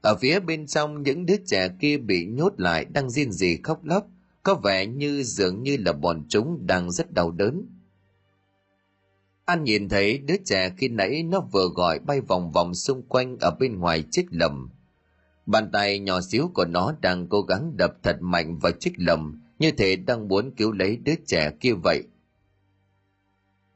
[0.00, 3.84] Ở phía bên trong những đứa trẻ kia bị nhốt lại đang riêng gì khóc
[3.84, 4.06] lóc,
[4.42, 7.66] có vẻ như dường như là bọn chúng đang rất đau đớn.
[9.44, 13.36] An nhìn thấy đứa trẻ khi nãy nó vừa gọi bay vòng vòng xung quanh
[13.40, 14.70] ở bên ngoài chiếc lầm.
[15.46, 19.42] Bàn tay nhỏ xíu của nó đang cố gắng đập thật mạnh vào chiếc lầm,
[19.58, 22.02] như thể đang muốn cứu lấy đứa trẻ kia vậy.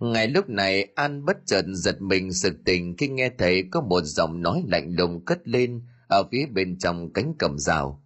[0.01, 4.01] Ngay lúc này An bất chợt giật mình sực tỉnh khi nghe thấy có một
[4.05, 8.03] giọng nói lạnh lùng cất lên ở phía bên trong cánh cầm rào.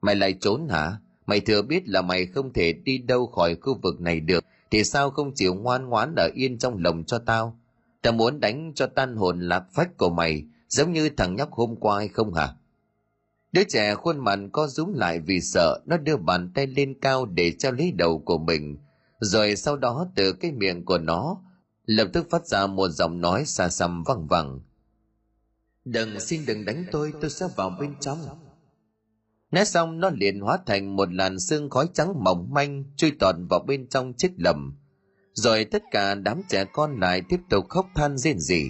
[0.00, 0.92] Mày lại trốn hả?
[1.26, 4.84] Mày thừa biết là mày không thể đi đâu khỏi khu vực này được, thì
[4.84, 7.58] sao không chịu ngoan ngoãn ở yên trong lồng cho tao?
[8.02, 11.76] Tao muốn đánh cho tan hồn lạc phách của mày, giống như thằng nhóc hôm
[11.76, 12.54] qua hay không hả?
[13.52, 17.26] Đứa trẻ khuôn mặt co rúm lại vì sợ, nó đưa bàn tay lên cao
[17.26, 18.76] để treo lấy đầu của mình,
[19.20, 21.42] rồi sau đó từ cái miệng của nó
[21.86, 24.60] lập tức phát ra một giọng nói xa xăm văng vẳng.
[25.84, 28.18] Đừng, xin đừng đánh tôi, tôi sẽ vào bên trong
[29.50, 33.34] né xong nó liền hóa thành một làn sương khói trắng mỏng manh chui tọt
[33.50, 34.78] vào bên trong chiếc lầm.
[35.32, 38.62] Rồi tất cả đám trẻ con lại tiếp tục khóc than rên rỉ.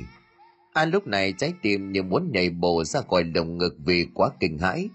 [0.73, 4.31] An lúc này trái tim như muốn nhảy bổ ra khỏi lồng ngực vì quá
[4.41, 4.89] kinh hãi.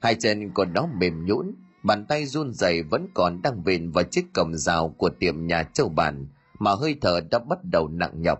[0.00, 4.04] Hai chân của nó mềm nhũn, bàn tay run rẩy vẫn còn đang vền vào
[4.04, 6.26] chiếc cổng rào của tiệm nhà châu bản
[6.58, 8.38] mà hơi thở đã bắt đầu nặng nhọc.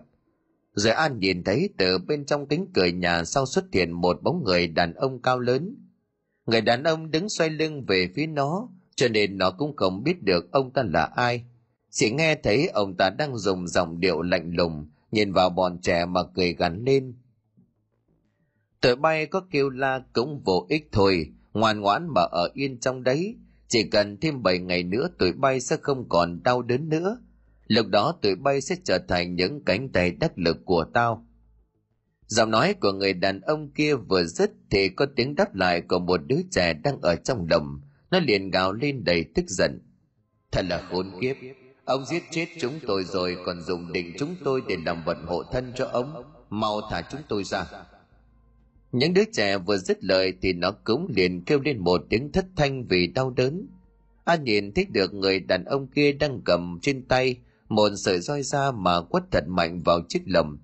[0.73, 4.43] Rồi An nhìn thấy từ bên trong kính cười nhà sau xuất hiện một bóng
[4.43, 5.80] người đàn ông cao lớn.
[6.51, 10.23] Người đàn ông đứng xoay lưng về phía nó, cho nên nó cũng không biết
[10.23, 11.43] được ông ta là ai.
[11.89, 16.05] Chỉ nghe thấy ông ta đang dùng giọng điệu lạnh lùng, nhìn vào bọn trẻ
[16.05, 17.13] mà cười gắn lên.
[18.81, 23.03] Tụi bay có kêu la cũng vô ích thôi, ngoan ngoãn mà ở yên trong
[23.03, 23.35] đấy.
[23.67, 27.17] Chỉ cần thêm 7 ngày nữa tụi bay sẽ không còn đau đớn nữa.
[27.67, 31.27] Lúc đó tụi bay sẽ trở thành những cánh tay đắc lực của tao.
[32.31, 35.99] Giọng nói của người đàn ông kia vừa dứt thì có tiếng đáp lại của
[35.99, 37.81] một đứa trẻ đang ở trong đồng.
[38.11, 39.79] Nó liền gào lên đầy tức giận.
[40.51, 41.35] Thật là khốn kiếp.
[41.85, 45.43] Ông giết chết chúng tôi rồi, còn dùng định chúng tôi để làm vật hộ
[45.43, 46.23] thân cho ông.
[46.49, 47.65] Mau thả chúng tôi ra.
[48.91, 52.45] Những đứa trẻ vừa dứt lời thì nó cũng liền kêu lên một tiếng thất
[52.55, 53.67] thanh vì đau đớn.
[54.23, 57.37] An nhìn thấy được người đàn ông kia đang cầm trên tay,
[57.69, 60.57] một sợi roi da mà quất thật mạnh vào chiếc lồng.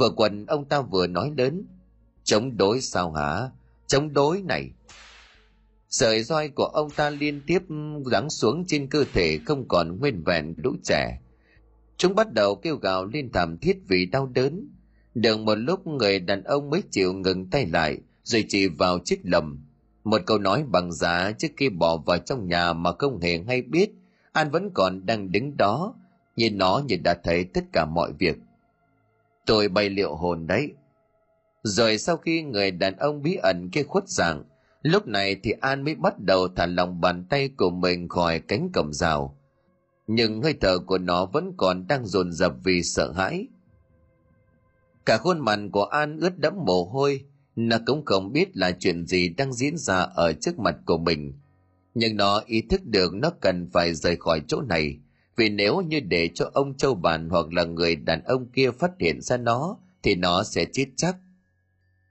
[0.00, 1.66] Vừa quần ông ta vừa nói lớn.
[2.24, 3.50] Chống đối sao hả?
[3.86, 4.70] Chống đối này.
[5.88, 7.62] Sợi roi của ông ta liên tiếp
[8.06, 11.20] giáng xuống trên cơ thể không còn nguyên vẹn lũ trẻ.
[11.96, 14.68] Chúng bắt đầu kêu gào lên thảm thiết vì đau đớn.
[15.14, 19.20] Được một lúc người đàn ông mới chịu ngừng tay lại, rồi chỉ vào chiếc
[19.22, 19.64] lầm.
[20.04, 23.62] Một câu nói bằng giá trước khi bỏ vào trong nhà mà không hề hay
[23.62, 23.90] biết,
[24.32, 25.94] An vẫn còn đang đứng đó,
[26.36, 28.36] nhìn nó như đã thấy tất cả mọi việc.
[29.50, 30.72] Tôi bay liệu hồn đấy.
[31.62, 34.44] Rồi sau khi người đàn ông bí ẩn kia khuất dạng,
[34.82, 38.70] lúc này thì An mới bắt đầu thả lòng bàn tay của mình khỏi cánh
[38.72, 39.38] cổng rào.
[40.06, 43.46] Nhưng hơi thở của nó vẫn còn đang dồn dập vì sợ hãi.
[45.06, 47.24] Cả khuôn mặt của An ướt đẫm mồ hôi,
[47.56, 51.32] nó cũng không biết là chuyện gì đang diễn ra ở trước mặt của mình.
[51.94, 54.98] Nhưng nó ý thức được nó cần phải rời khỏi chỗ này,
[55.36, 58.90] vì nếu như để cho ông châu bản hoặc là người đàn ông kia phát
[58.98, 61.16] hiện ra nó, thì nó sẽ chết chắc.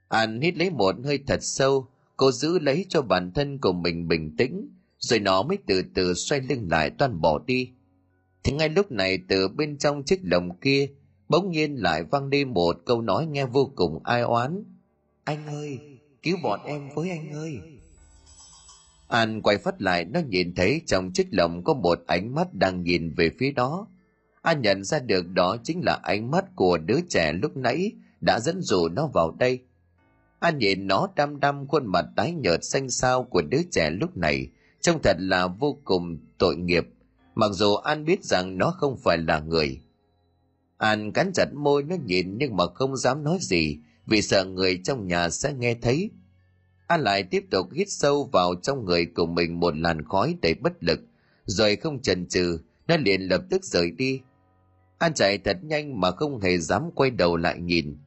[0.08, 4.08] An hít lấy một hơi thật sâu, cô giữ lấy cho bản thân của mình
[4.08, 7.72] bình tĩnh, rồi nó mới từ từ xoay lưng lại toàn bỏ đi.
[8.44, 10.88] Thì ngay lúc này từ bên trong chiếc lồng kia,
[11.30, 14.64] bỗng nhiên lại vang đi một câu nói nghe vô cùng ai oán.
[15.24, 15.80] Anh ơi,
[16.24, 17.60] cứu bọn em với anh ơi.
[19.10, 22.84] An quay phát lại nó nhìn thấy trong chiếc lồng có một ánh mắt đang
[22.84, 23.88] nhìn về phía đó.
[24.42, 27.92] An nhận ra được đó chính là ánh mắt của đứa trẻ lúc nãy
[28.22, 29.60] đã dẫn dụ nó vào đây.
[30.40, 34.18] An nhìn nó đăm đăm khuôn mặt tái nhợt xanh xao của đứa trẻ lúc
[34.18, 34.48] này,
[34.82, 36.88] trông thật là vô cùng tội nghiệp,
[37.36, 39.82] mặc dù An biết rằng nó không phải là người.
[40.78, 44.80] An cắn chặt môi nó nhìn nhưng mà không dám nói gì vì sợ người
[44.84, 46.12] trong nhà sẽ nghe thấy.
[46.90, 50.54] An lại tiếp tục hít sâu vào trong người của mình một làn khói đầy
[50.54, 51.00] bất lực,
[51.46, 54.22] rồi không chần chừ, nó liền lập tức rời đi.
[54.98, 57.98] An chạy thật nhanh mà không hề dám quay đầu lại nhìn.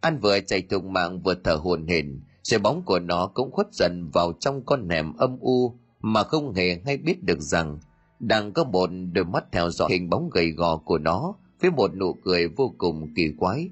[0.00, 3.66] An vừa chạy thùng mạng vừa thở hồn hển, rồi bóng của nó cũng khuất
[3.72, 7.78] dần vào trong con nẻm âm u mà không hề hay biết được rằng
[8.20, 11.96] đang có một đôi mắt theo dõi hình bóng gầy gò của nó với một
[11.96, 13.68] nụ cười vô cùng kỳ quái.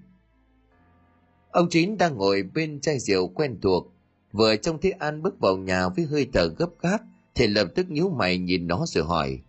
[1.50, 3.93] Ông Chín đang ngồi bên chai rượu quen thuộc,
[4.34, 6.98] Vừa trông thấy An bước vào nhà với hơi thở gấp gáp,
[7.34, 9.42] thì lập tức nhíu mày nhìn nó rồi hỏi.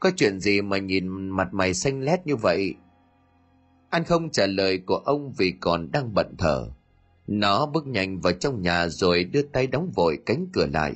[0.00, 2.74] Có chuyện gì mà nhìn mặt mày xanh lét như vậy?
[3.90, 6.70] An không trả lời của ông vì còn đang bận thở.
[7.26, 10.94] Nó bước nhanh vào trong nhà rồi đưa tay đóng vội cánh cửa lại.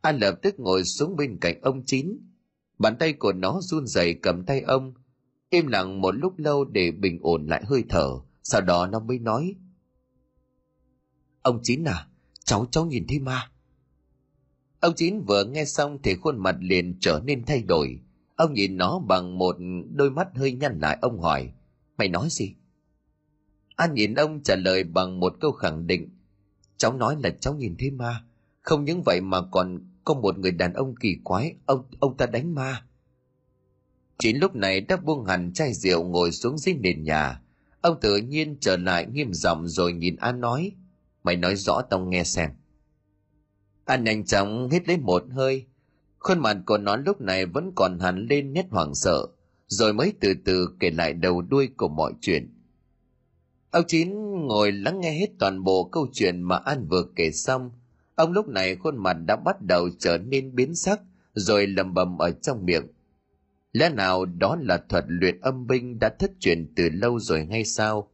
[0.00, 2.18] An lập tức ngồi xuống bên cạnh ông Chín.
[2.78, 4.94] Bàn tay của nó run rẩy cầm tay ông.
[5.50, 8.10] Im lặng một lúc lâu để bình ổn lại hơi thở.
[8.42, 9.54] Sau đó nó mới nói.
[11.42, 12.06] Ông Chín à,
[12.46, 13.50] cháu cháu nhìn thấy ma
[14.80, 18.00] ông chín vừa nghe xong thì khuôn mặt liền trở nên thay đổi
[18.36, 19.56] ông nhìn nó bằng một
[19.90, 21.52] đôi mắt hơi nhăn lại ông hỏi
[21.98, 22.54] mày nói gì
[23.76, 26.08] an nhìn ông trả lời bằng một câu khẳng định
[26.76, 28.24] cháu nói là cháu nhìn thấy ma
[28.62, 32.26] Không những vậy mà còn có một người đàn ông kỳ quái, ông ông ta
[32.26, 32.84] đánh ma.
[34.18, 37.40] Chín lúc này đã buông hẳn chai rượu ngồi xuống dưới nền nhà.
[37.80, 40.72] Ông tự nhiên trở lại nghiêm giọng rồi nhìn An nói,
[41.26, 42.50] mày nói rõ tao nghe xem.
[43.84, 45.66] An nhanh chóng hít lấy một hơi,
[46.18, 49.26] khuôn mặt của nó lúc này vẫn còn hẳn lên nét hoảng sợ,
[49.66, 52.52] rồi mới từ từ kể lại đầu đuôi của mọi chuyện.
[53.70, 54.10] Ông Chín
[54.46, 57.70] ngồi lắng nghe hết toàn bộ câu chuyện mà An vừa kể xong.
[58.14, 61.00] Ông lúc này khuôn mặt đã bắt đầu trở nên biến sắc,
[61.34, 62.86] rồi lầm bầm ở trong miệng.
[63.72, 67.64] Lẽ nào đó là thuật luyện âm binh đã thất truyền từ lâu rồi hay
[67.64, 68.10] sao?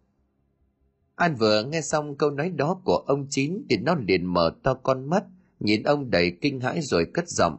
[1.15, 4.75] An vừa nghe xong câu nói đó của ông Chín thì nó liền mở to
[4.75, 5.25] con mắt,
[5.61, 7.59] nhìn ông đầy kinh hãi rồi cất giọng.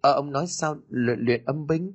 [0.00, 1.92] Ờ ông nói sao luyện, luyện âm binh?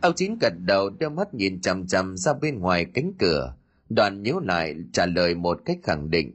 [0.00, 3.54] Ông Chín gật đầu đeo mắt nhìn chằm chằm ra bên ngoài cánh cửa,
[3.88, 6.32] đoàn nhíu lại trả lời một cách khẳng định.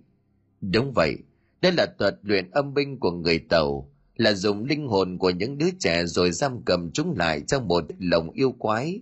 [0.61, 1.17] Đúng vậy,
[1.61, 5.57] đây là thuật luyện âm binh của người Tàu, là dùng linh hồn của những
[5.57, 9.01] đứa trẻ rồi giam cầm chúng lại trong một lồng yêu quái.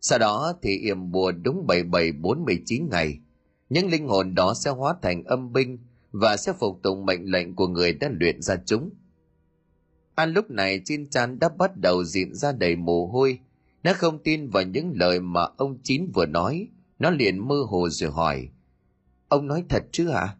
[0.00, 3.18] Sau đó thì yểm bùa đúng 7749 ngày.
[3.68, 5.78] Những linh hồn đó sẽ hóa thành âm binh
[6.12, 8.90] và sẽ phục tùng mệnh lệnh của người đã luyện ra chúng.
[10.14, 13.38] An lúc này trên trán đã bắt đầu diện ra đầy mồ hôi.
[13.82, 16.68] Nó không tin vào những lời mà ông Chín vừa nói.
[16.98, 18.48] Nó liền mơ hồ rồi hỏi.
[19.28, 20.20] Ông nói thật chứ hả?
[20.20, 20.36] À?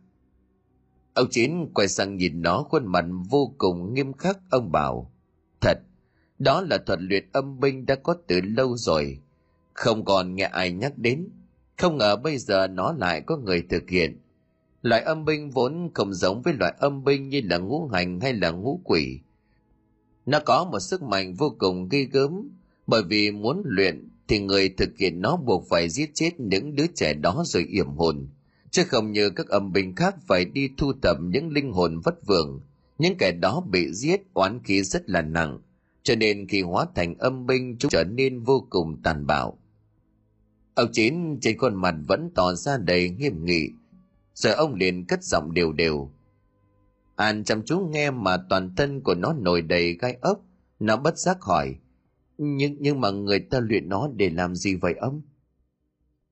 [1.14, 5.12] Ông Chín quay sang nhìn nó khuôn mặt vô cùng nghiêm khắc ông bảo.
[5.60, 5.78] Thật,
[6.38, 9.20] đó là thuật luyện âm binh đã có từ lâu rồi.
[9.74, 11.28] Không còn nghe ai nhắc đến.
[11.78, 14.20] Không ngờ bây giờ nó lại có người thực hiện.
[14.82, 18.32] Loại âm binh vốn không giống với loại âm binh như là ngũ hành hay
[18.32, 19.20] là ngũ quỷ.
[20.26, 22.48] Nó có một sức mạnh vô cùng ghi gớm,
[22.86, 26.86] bởi vì muốn luyện thì người thực hiện nó buộc phải giết chết những đứa
[26.94, 28.28] trẻ đó rồi yểm hồn
[28.70, 32.26] chứ không như các âm binh khác phải đi thu thập những linh hồn vất
[32.26, 32.60] vưởng
[32.98, 35.58] những kẻ đó bị giết oán khí rất là nặng
[36.02, 39.58] cho nên khi hóa thành âm binh chúng trở nên vô cùng tàn bạo
[40.74, 43.70] ông chín trên khuôn mặt vẫn tỏ ra đầy nghiêm nghị.
[44.34, 46.10] Rồi ông liền cất giọng đều đều.
[47.16, 50.44] An chăm chú nghe mà toàn thân của nó nổi đầy gai ốc.
[50.80, 51.76] Nó bất giác hỏi
[52.42, 55.22] nhưng nhưng mà người ta luyện nó để làm gì vậy ông?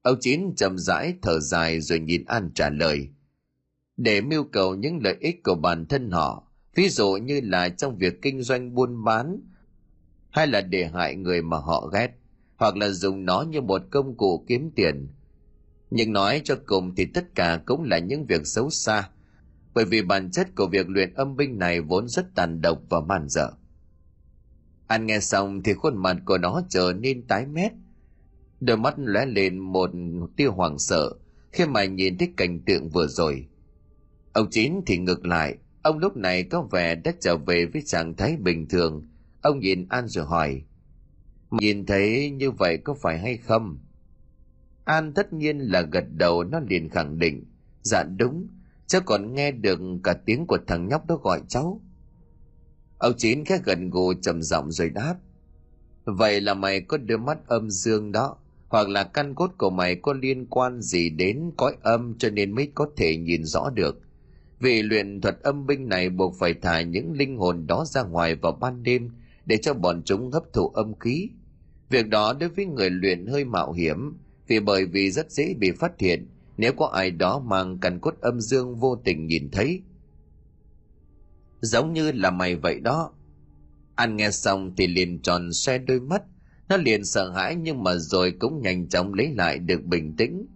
[0.03, 3.09] Ông Chín chậm rãi thở dài rồi nhìn An trả lời.
[3.96, 7.98] Để mưu cầu những lợi ích của bản thân họ, ví dụ như là trong
[7.98, 9.40] việc kinh doanh buôn bán,
[10.31, 12.11] hay là để hại người mà họ ghét,
[12.59, 15.09] hoặc là dùng nó như một công cụ kiếm tiền.
[15.90, 19.11] Nhưng nói cho cùng thì tất cả cũng là những việc xấu xa,
[19.75, 23.01] bởi vì bản chất của việc luyện âm binh này vốn rất tàn độc và
[23.01, 23.51] man dở.
[24.87, 27.73] anh nghe xong thì khuôn mặt của nó trở nên tái mét,
[28.61, 29.90] đôi mắt lóe lên một
[30.37, 31.12] tia hoàng sợ
[31.53, 33.49] khi mà nhìn thấy cảnh tượng vừa rồi
[34.33, 38.16] ông chín thì ngược lại ông lúc này có vẻ đã trở về với trạng
[38.16, 39.09] thái bình thường
[39.42, 40.62] ông nhìn an rồi hỏi
[41.50, 43.78] nhìn thấy như vậy có phải hay không?
[44.84, 47.44] An tất nhiên là gật đầu, nó liền khẳng định.
[47.82, 48.48] Dạ đúng
[48.87, 51.80] cháu còn nghe được cả tiếng của thằng nhóc đó gọi cháu.
[52.98, 55.14] Ông chín khẽ gần gù trầm giọng rồi đáp.
[56.04, 58.37] Vậy là mày có đôi mắt âm dương đó,
[58.68, 62.54] hoặc là căn cốt của mày có liên quan gì đến cõi âm cho nên
[62.54, 64.00] mới có thể nhìn rõ được.
[64.61, 68.34] Vì luyện thuật âm binh này buộc phải thả những linh hồn đó ra ngoài
[68.34, 69.11] vào ban đêm
[69.48, 71.28] để cho bọn chúng hấp thụ âm khí.
[71.90, 75.70] Việc đó đối với người luyện hơi mạo hiểm, vì bởi vì rất dễ bị
[75.70, 79.82] phát hiện nếu có ai đó mang căn cốt âm dương vô tình nhìn thấy.
[81.61, 83.12] Giống như là mày vậy đó.
[83.94, 86.22] Anh nghe xong thì liền tròn xoe đôi mắt,
[86.68, 90.46] nó liền sợ hãi nhưng mà rồi cũng nhanh chóng lấy lại được bình tĩnh.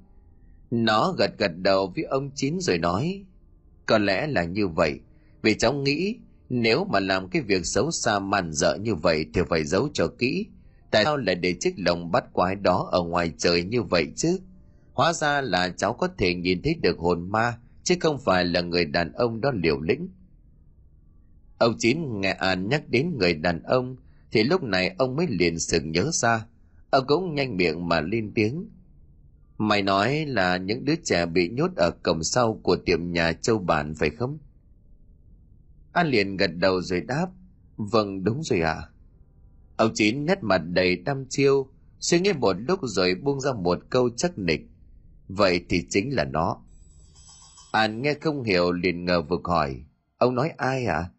[0.71, 3.25] Nó gật gật đầu với ông Chín rồi nói,
[3.87, 5.01] có lẽ là như vậy,
[5.43, 6.19] vì cháu nghĩ
[6.53, 10.09] nếu mà làm cái việc xấu xa màn dở như vậy thì phải giấu cho
[10.19, 10.47] kỹ.
[10.91, 14.39] Tại sao lại để chiếc lồng bắt quái đó ở ngoài trời như vậy chứ?
[14.93, 18.61] Hóa ra là cháu có thể nhìn thấy được hồn ma, chứ không phải là
[18.61, 20.09] người đàn ông đó liều lĩnh.
[21.59, 23.97] Ông Chín nghe An nhắc đến người đàn ông
[24.33, 26.47] thì lúc này ông mới liền sừng nhớ ra
[26.91, 28.71] ông cũng nhanh miệng mà lên tiếng
[29.59, 33.59] mày nói là những đứa trẻ bị nhốt ở cổng sau của tiệm nhà châu
[33.59, 34.39] bản phải không
[35.93, 37.27] an liền gật đầu rồi đáp
[37.77, 38.89] vâng đúng rồi ạ à.
[39.77, 41.69] ông chín nét mặt đầy đăm chiêu,
[42.01, 44.61] suy nghĩ một lúc rồi buông ra một câu chắc nịch
[45.29, 46.63] vậy thì chính là nó
[47.73, 49.85] an nghe không hiểu liền ngờ vực hỏi,
[50.19, 51.11] ông nói ai ạ à?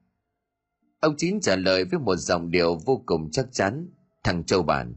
[1.00, 3.90] Ông Chín trả lời với một giọng điệu vô cùng chắc chắn.
[4.24, 4.94] Thằng Châu Bản.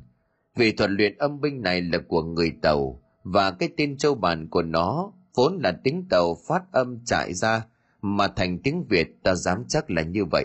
[0.57, 4.49] Vì thuật luyện âm binh này là của người Tàu, và cái tên Châu Bản
[4.51, 7.67] của nó vốn là tính Tàu phát âm trại ra
[8.07, 10.45] mà thành tiếng Việt ta dám chắc là như vậy.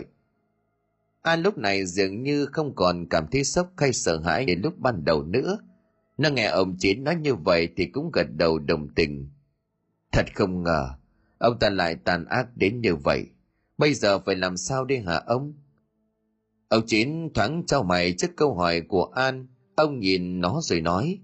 [1.22, 4.78] An lúc này dường như không còn cảm thấy sốc hay sợ hãi đến lúc
[4.78, 5.58] ban đầu nữa.
[6.18, 9.30] Nó nghe ông Chín nói như vậy thì cũng gật đầu đồng tình.
[10.12, 10.88] Thật không ngờ,
[11.38, 13.26] ông ta lại tàn ác đến như vậy.
[13.78, 15.54] Bây giờ phải làm sao đây hả ông?
[16.68, 19.46] Ông Chín thoáng trao mày trước câu hỏi của An,
[19.76, 21.18] ông nhìn nó rồi nói.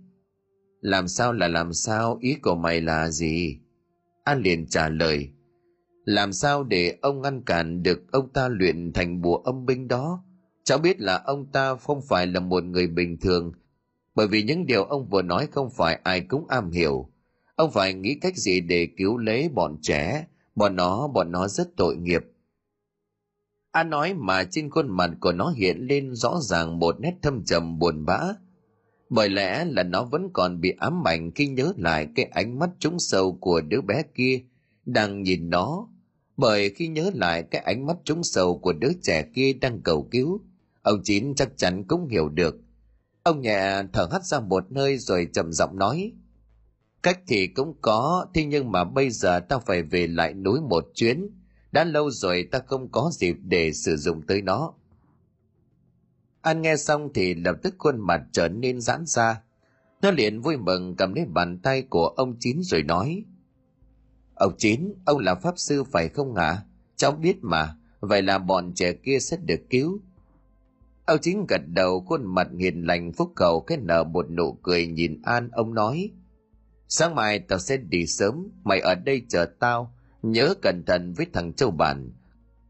[0.80, 3.58] Làm sao là làm sao, ý của mày là gì?
[4.24, 5.30] An liền trả lời.
[6.08, 10.24] Làm sao để ông ngăn cản được ông ta luyện thành bùa âm binh đó?
[10.64, 13.52] Cháu biết là ông ta không phải là một người bình thường,
[14.14, 17.08] bởi vì những điều ông vừa nói không phải ai cũng am hiểu.
[17.56, 21.68] Ông phải nghĩ cách gì để cứu lấy bọn trẻ, bọn nó, bọn nó rất
[21.76, 22.22] tội nghiệp.
[23.72, 27.44] An nói mà trên khuôn mặt của nó hiện lên rõ ràng một nét thâm
[27.44, 28.20] trầm buồn bã.
[29.10, 32.70] Bởi lẽ là nó vẫn còn bị ám ảnh khi nhớ lại cái ánh mắt
[32.78, 34.40] trúng sâu của đứa bé kia
[34.86, 35.88] đang nhìn nó.
[36.38, 40.08] Bởi khi nhớ lại cái ánh mắt trúng sầu của đứa trẻ kia đang cầu
[40.10, 40.40] cứu,
[40.82, 42.56] ông Chín chắc chắn cũng hiểu được.
[43.22, 46.12] Ông nhẹ thở hắt ra một nơi rồi trầm giọng nói.
[47.02, 50.84] Cách thì cũng có, thế nhưng mà bây giờ ta phải về lại núi một
[50.94, 51.30] chuyến.
[51.72, 54.72] Đã lâu rồi ta không có dịp để sử dụng tới nó.
[56.40, 59.42] An nghe xong thì lập tức khuôn mặt trở nên giãn ra.
[60.02, 63.24] Nó liền vui mừng cầm lấy bàn tay của ông Chín rồi nói.
[64.38, 66.62] Ông Chín, ông là pháp sư phải không ạ?
[66.96, 70.00] Cháu biết mà, vậy là bọn trẻ kia sẽ được cứu.
[71.06, 74.86] Ông Chín gật đầu khuôn mặt hiền lành phúc cầu cái nở một nụ cười
[74.86, 76.10] nhìn An ông nói.
[76.88, 81.26] Sáng mai tao sẽ đi sớm, mày ở đây chờ tao, nhớ cẩn thận với
[81.32, 82.12] thằng Châu Bản.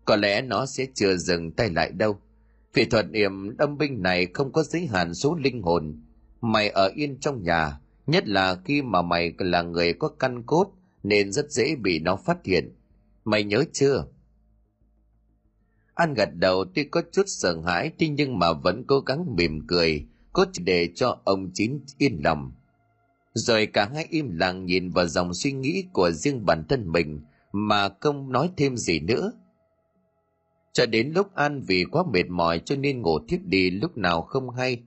[0.04, 2.18] Có lẽ nó sẽ chưa dừng tay lại đâu.
[2.74, 6.02] Vì thuật niệm âm binh này không có giới hạn số linh hồn.
[6.40, 10.77] Mày ở yên trong nhà, nhất là khi mà mày là người có căn cốt
[11.02, 12.74] nên rất dễ bị nó phát hiện.
[13.24, 14.06] Mày nhớ chưa?
[15.94, 19.66] An gật đầu tuy có chút sợ hãi thế nhưng mà vẫn cố gắng mỉm
[19.66, 22.52] cười, có để cho ông Chín yên lòng.
[23.34, 27.20] Rồi cả hai im lặng nhìn vào dòng suy nghĩ của riêng bản thân mình
[27.52, 29.32] mà không nói thêm gì nữa.
[30.72, 34.22] Cho đến lúc An vì quá mệt mỏi cho nên ngủ thiếp đi lúc nào
[34.22, 34.82] không hay.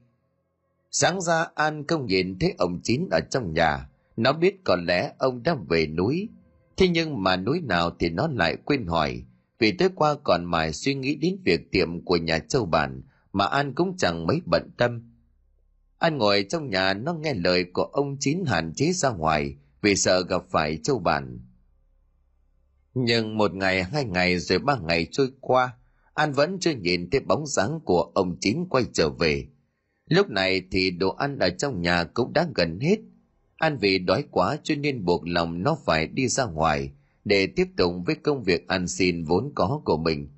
[0.92, 3.90] Sáng ra An không nhìn thấy ông Chín ở trong nhà.
[4.22, 6.30] Nó biết có lẽ ông đã về núi.
[6.78, 9.24] Thế nhưng mà núi nào thì nó lại quên hỏi.
[9.60, 13.02] Vì tới qua còn mải suy nghĩ đến việc tiệm của nhà châu bản
[13.34, 15.14] mà An cũng chẳng mấy bận tâm.
[15.98, 19.96] An ngồi trong nhà nó nghe lời của ông Chín hạn chế ra ngoài vì
[19.96, 21.40] sợ gặp phải châu bản.
[22.94, 25.74] Nhưng một ngày, hai ngày rồi ba ngày trôi qua,
[26.14, 29.48] An vẫn chưa nhìn thấy bóng dáng của ông Chín quay trở về.
[30.10, 32.98] Lúc này thì đồ ăn ở trong nhà cũng đã gần hết.
[33.62, 36.92] An vì đói quá cho nên buộc lòng nó phải đi ra ngoài
[37.26, 40.30] để tiếp tục với công việc ăn xin vốn có của mình.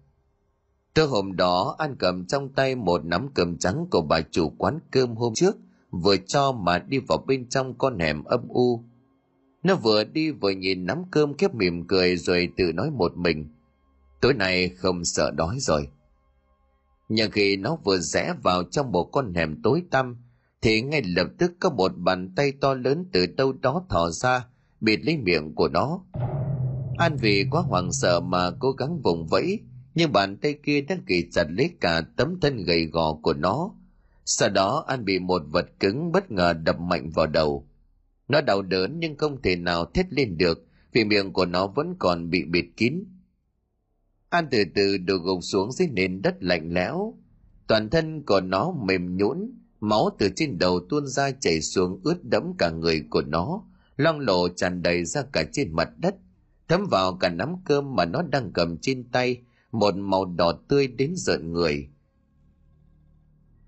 [0.93, 4.79] Tối hôm đó An cầm trong tay một nắm cơm trắng của bà chủ quán
[4.91, 5.55] cơm hôm trước
[5.91, 8.83] vừa cho mà đi vào bên trong con hẻm âm u.
[9.63, 13.47] Nó vừa đi vừa nhìn nắm cơm khép mỉm cười rồi tự nói một mình.
[14.21, 15.87] Tối nay không sợ đói rồi.
[17.09, 20.17] Nhưng khi nó vừa rẽ vào trong một con hẻm tối tăm,
[20.63, 24.47] thì ngay lập tức có một bàn tay to lớn từ đâu đó thò ra,
[24.81, 26.03] bịt lấy miệng của nó.
[26.97, 29.59] An vì quá hoảng sợ mà cố gắng vùng vẫy,
[29.95, 33.71] nhưng bàn tay kia đã kỳ chặt lấy cả tấm thân gầy gò của nó.
[34.25, 37.67] Sau đó An bị một vật cứng bất ngờ đập mạnh vào đầu.
[38.27, 41.95] Nó đau đớn nhưng không thể nào thét lên được vì miệng của nó vẫn
[41.99, 43.03] còn bị bịt kín.
[44.29, 47.13] An từ từ được gục xuống dưới nền đất lạnh lẽo.
[47.67, 52.23] Toàn thân của nó mềm nhũn, máu từ trên đầu tuôn ra chảy xuống ướt
[52.23, 53.63] đẫm cả người của nó,
[53.95, 56.15] long lộ tràn đầy ra cả trên mặt đất,
[56.67, 60.87] thấm vào cả nắm cơm mà nó đang cầm trên tay, một màu đỏ tươi
[60.87, 61.89] đến rợn người.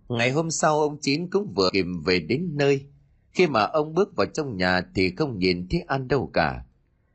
[0.09, 2.85] Ngày hôm sau ông Chín cũng vừa kịp về đến nơi.
[3.31, 6.65] Khi mà ông bước vào trong nhà thì không nhìn thấy ăn đâu cả.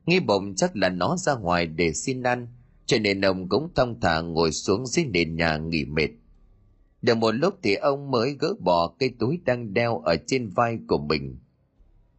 [0.07, 2.48] nghi bụng chắc là nó ra ngoài để xin ăn,
[2.86, 6.11] cho nên ông cũng thong thả ngồi xuống dưới nền nhà nghỉ mệt.
[7.03, 10.78] Được một lúc thì ông mới gỡ bỏ cây túi đang đeo ở trên vai
[10.88, 11.38] của mình.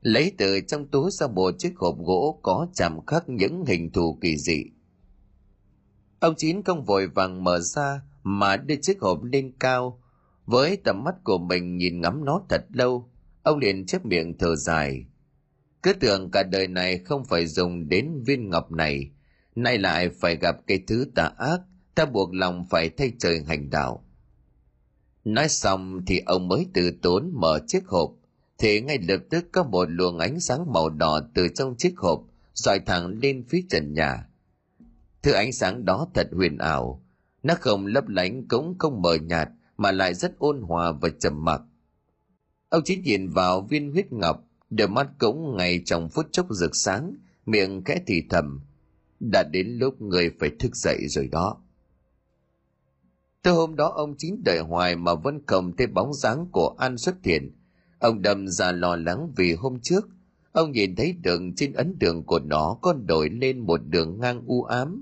[0.02, 4.18] Lấy từ trong túi ra một chiếc hộp gỗ có chạm khắc những hình thù
[4.22, 4.64] kỳ dị.
[6.20, 10.02] Ông Chín không vội vàng mở ra mà đưa chiếc hộp lên cao.
[10.46, 13.10] Với tầm mắt của mình nhìn ngắm nó thật lâu,
[13.44, 15.06] ông liền chép miệng thở dài.
[15.84, 19.12] Cứ tưởng cả đời này không phải dùng đến viên ngọc này,
[19.56, 21.62] nay lại phải gặp cái thứ tà ác,
[21.96, 24.06] ta buộc lòng phải thay trời hành đạo.
[25.24, 28.12] Nói xong thì ông mới từ tốn mở chiếc hộp,
[28.58, 32.24] thì ngay lập tức có một luồng ánh sáng màu đỏ từ trong chiếc hộp
[32.54, 34.28] dọi thẳng lên phía trần nhà.
[35.22, 37.06] thứ ánh sáng đó thật huyền ảo.
[37.44, 41.46] Nó không lấp lánh cũng không mờ nhạt mà lại rất ôn hòa và trầm
[41.46, 41.62] mặc.
[42.70, 46.76] Ông chỉ nhìn vào viên huyết ngọc đôi mắt cũng ngày trong phút chốc rực
[46.76, 47.16] sáng
[47.46, 48.60] miệng khẽ thì thầm.
[49.20, 51.62] Đã đến lúc người phải thức dậy rồi đó
[53.44, 56.98] từ hôm đó ông chín đợi hoài mà vẫn cầm thấy bóng dáng của an
[56.98, 57.52] xuất hiện.
[58.00, 60.10] Ông đâm ra lo lắng vì hôm trước,
[60.52, 64.42] ông nhìn thấy đường trên ấn đường của nó có đổi lên một đường ngang
[64.46, 65.02] u ám.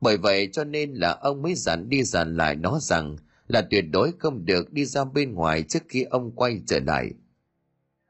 [0.00, 3.16] Bởi vậy cho nên là ông mới dặn đi dặn lại nó rằng
[3.46, 7.10] là tuyệt đối không được đi ra bên ngoài trước khi ông quay trở lại.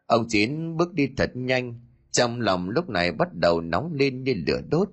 [0.06, 4.34] Ông chín bước đi thật nhanh, trong lòng lúc này bắt đầu nóng lên như
[4.46, 4.88] lửa đốt.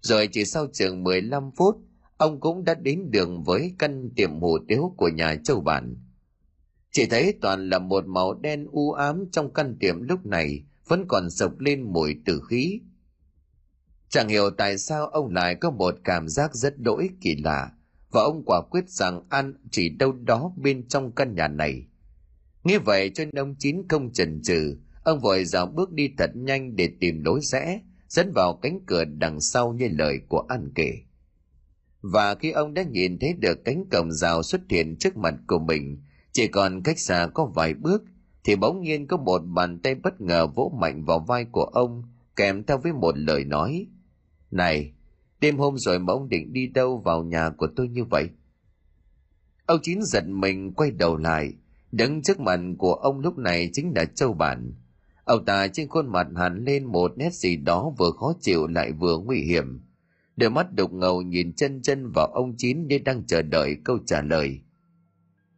[0.00, 1.76] Rồi chỉ sau chừng 15 phút
[2.22, 5.96] ông cũng đã đến đường với căn tiệm hủ tiếu của nhà châu bản.
[6.90, 11.04] Chỉ thấy toàn là một màu đen u ám trong căn tiệm lúc này, vẫn
[11.08, 12.80] còn sộc lên mùi tử khí.
[14.08, 17.72] Chẳng hiểu tại sao ông lại có một cảm giác rất đỗi kỳ lạ,
[18.10, 21.86] và ông quả quyết rằng an chỉ đâu đó bên trong căn nhà này.
[22.64, 26.30] Nghe vậy cho nên ông chín không chần chừ, ông vội dạo bước đi thật
[26.34, 30.68] nhanh để tìm lối rẽ, dẫn vào cánh cửa đằng sau như lời của an
[30.74, 31.02] kể
[32.02, 35.58] và khi ông đã nhìn thấy được cánh cổng rào xuất hiện trước mặt của
[35.58, 38.02] mình, chỉ còn cách xa có vài bước,
[38.44, 42.02] thì bỗng nhiên có một bàn tay bất ngờ vỗ mạnh vào vai của ông,
[42.36, 43.86] kèm theo với một lời nói.
[44.50, 44.92] Này,
[45.40, 48.28] đêm hôm rồi mà ông định đi đâu vào nhà của tôi như vậy?
[49.66, 51.52] Ông chín giật mình quay đầu lại,
[51.92, 54.72] đứng trước mặt của ông lúc này chính là châu bản.
[55.24, 58.92] Ông ta trên khuôn mặt hẳn lên một nét gì đó vừa khó chịu lại
[58.92, 59.80] vừa nguy hiểm
[60.42, 63.98] đôi mắt đục ngầu nhìn chân chân vào ông chín như đang chờ đợi câu
[64.06, 64.60] trả lời.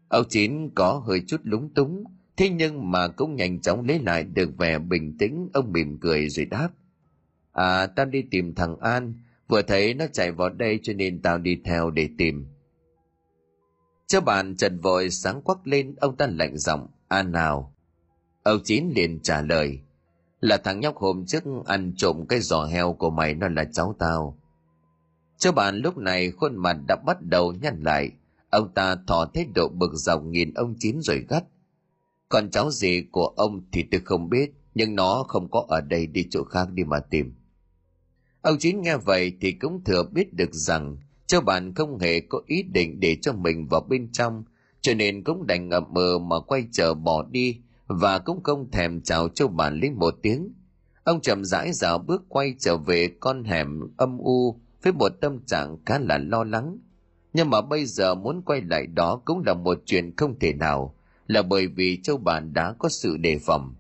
[0.09, 2.05] Ông chín có hơi chút lúng túng,
[2.37, 5.49] thế nhưng mà cũng nhanh chóng lấy lại được vẻ bình tĩnh.
[5.53, 6.69] Ông mỉm cười rồi đáp
[7.53, 9.15] à tao đi tìm thằng an,
[9.49, 12.47] vừa thấy nó chạy vào đây cho nên tao đi theo để tìm.
[14.07, 17.75] Cho bạn trần vội sáng quắc lên, ông ta lạnh giọng an nào.
[18.43, 19.81] Ông chín liền trả lời,
[20.41, 23.95] là thằng nhóc hôm trước ăn trộm cái giò heo của mày, nó là cháu
[23.99, 24.39] tao
[25.39, 28.11] cho bạn lúc này khuôn mặt đã bắt đầu nhăn lại.
[28.51, 31.45] Ông ta thỏ thái độ bực dọc nhìn ông chín rồi gắt.
[32.29, 36.07] Còn cháu gì của ông thì tôi không biết, nhưng nó không có ở đây
[36.07, 37.35] đi chỗ khác đi mà tìm.
[38.43, 42.41] Ông chín nghe vậy thì cũng thừa biết được rằng châu bạn không hề có
[42.47, 44.45] ý định để cho mình vào bên trong,
[44.81, 49.01] cho nên cũng đành ngậm mờ mà quay trở bỏ đi và cũng không thèm
[49.01, 50.53] chào châu bản lấy một tiếng.
[51.05, 55.41] Ông chậm rãi dạo bước quay trở về con hẻm âm u với một tâm
[55.47, 56.79] trạng khá là lo lắng.
[57.33, 60.95] Nhưng mà bây giờ muốn quay lại đó cũng là một chuyện không thể nào,
[61.27, 63.75] là bởi vì châu bản đã có sự đề phòng.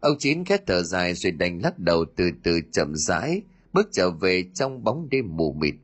[0.00, 4.10] Ông chín khét thở dài rồi đành lắc đầu từ từ chậm rãi, bước trở
[4.10, 5.74] về trong bóng đêm mù mịt.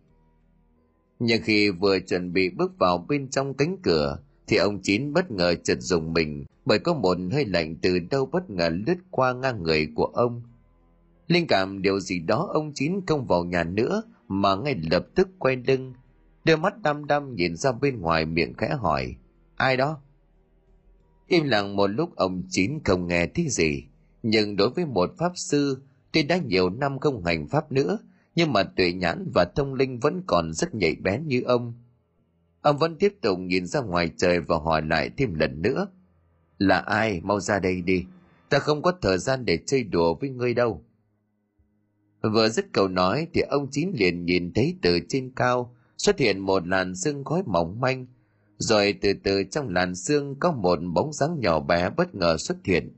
[1.18, 5.30] Nhưng khi vừa chuẩn bị bước vào bên trong cánh cửa, thì ông chín bất
[5.30, 9.32] ngờ chợt dùng mình, bởi có một hơi lạnh từ đâu bất ngờ lướt qua
[9.32, 10.42] ngang người của ông
[11.26, 15.28] linh cảm điều gì đó ông chín không vào nhà nữa, mà ngay lập tức
[15.38, 15.94] quay lưng.
[16.44, 19.16] Đôi mắt đăm đăm nhìn ra bên ngoài miệng khẽ hỏi,
[19.56, 20.00] ai đó?
[21.26, 23.84] Im lặng một lúc, ông chín không nghe thấy gì.
[24.22, 27.98] Nhưng đối với một pháp sư tuy đã nhiều năm không hành pháp nữa,
[28.34, 31.74] nhưng mà tuệ nhãn và thông linh vẫn còn rất nhạy bén như ông.
[32.60, 35.86] Ông vẫn tiếp tục nhìn ra ngoài trời và hỏi lại thêm lần nữa,
[36.58, 37.20] là ai?
[37.20, 38.04] Mau ra đây đi.
[38.48, 40.84] Ta không có thời gian để chơi đùa với ngươi đâu
[42.30, 46.38] vừa dứt câu nói thì ông chín liền nhìn thấy từ trên cao xuất hiện
[46.38, 48.06] một làn sương khói mỏng manh.
[48.58, 52.56] Rồi từ từ trong làn sương có một bóng dáng nhỏ bé bất ngờ xuất
[52.64, 52.96] hiện.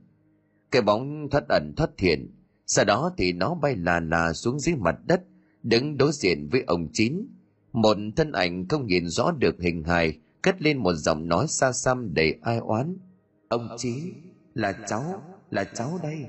[0.71, 2.31] Cái bóng thoát ẩn thoát hiện,
[2.67, 5.23] sau đó thì nó bay là là xuống dưới mặt đất,
[5.63, 7.27] đứng đối diện với ông chín.
[7.73, 11.73] Một thân ảnh không nhìn rõ được hình hài, cất lên một giọng nói xa
[11.73, 12.97] xăm đầy ai oán.
[13.49, 13.99] Ông chín,
[14.55, 16.27] là cháu là cháu đây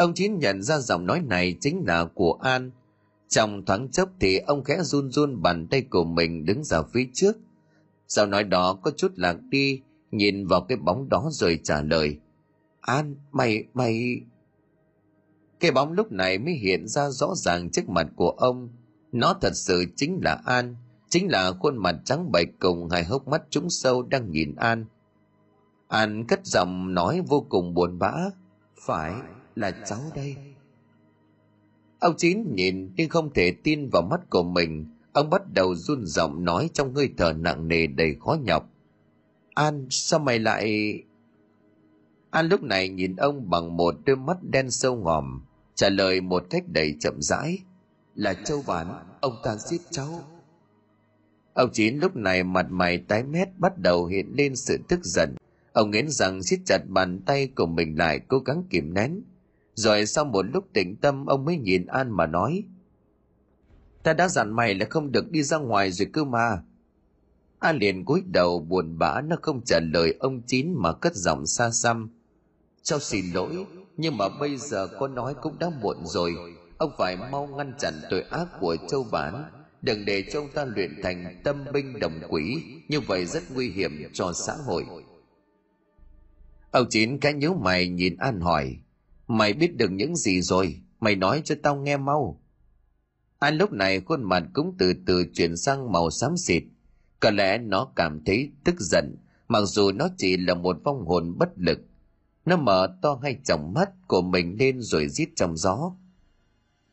[0.00, 2.70] ông chín nhận ra giọng nói này chính là của an.
[3.28, 7.06] Trong thoáng chốc thì ông khẽ run run bàn tay của mình đứng ra phía
[7.14, 7.36] trước.
[8.08, 9.80] Sau nói đó có chút lạc đi,
[10.10, 12.18] nhìn vào cái bóng đó rồi trả lời.
[12.80, 14.20] An, mày mày
[15.60, 18.68] cái bóng lúc này mới hiện ra rõ ràng trước mặt của ông.
[19.12, 20.76] Nó thật sự chính là an,
[21.08, 24.84] chính là khuôn mặt trắng bệch cùng hai hốc mắt trúng sâu đang nhìn an.
[25.88, 28.12] An cất giọng nói vô cùng buồn bã.
[28.86, 29.12] Phải
[29.56, 30.36] là cháu đây.
[32.00, 34.86] Ông chín nhìn nhưng không thể tin vào mắt của mình.
[35.12, 38.70] Ông bắt đầu run giọng nói trong hơi thở nặng nề đầy khó nhọc.
[39.54, 40.94] An, sao mày lại
[42.30, 45.42] an lúc này nhìn ông bằng một đôi mắt đen sâu ngòm,
[45.74, 47.58] trả lời một cách đầy chậm rãi.
[48.14, 48.86] Là châu bản
[49.20, 50.22] ông ta giết cháu.
[51.54, 55.34] Ông chín lúc này mặt mày tái mét bắt đầu hiện lên sự tức giận.
[55.72, 59.22] Ông nghiến rằng siết chặt bàn tay của mình lại, cố gắng kìm nén
[59.80, 62.64] rồi sau một lúc tỉnh tâm, ông mới nhìn an mà nói,
[64.02, 66.62] ta đã dặn mày là không được đi ra ngoài rồi cơ mà.
[67.58, 71.46] An liền cúi đầu buồn bã, nó không trả lời ông chín mà cất giọng
[71.46, 72.10] xa xăm,
[72.82, 73.66] cháu xin lỗi,
[73.96, 76.34] nhưng mà bây giờ có nói cũng đã muộn rồi.
[76.78, 79.44] Ông phải mau ngăn chặn tội ác của châu bản.
[79.82, 83.70] Đừng để cho ông ta luyện thành tâm binh đồng quỷ, như vậy rất nguy
[83.70, 84.84] hiểm cho xã hội.
[86.70, 88.76] Ông chín cái nhíu mày, nhìn an hỏi
[89.30, 92.40] mày biết được những gì rồi, mày nói cho tao nghe mau.
[93.38, 96.62] An lúc này khuôn mặt cũng từ từ chuyển sang màu xám xịt.
[97.20, 99.16] Có lẽ nó cảm thấy tức giận,
[99.48, 101.78] mặc dù nó chỉ là một vong hồn bất lực.
[102.44, 105.92] Nó mở to hai tròng mắt của mình lên rồi rít trong gió.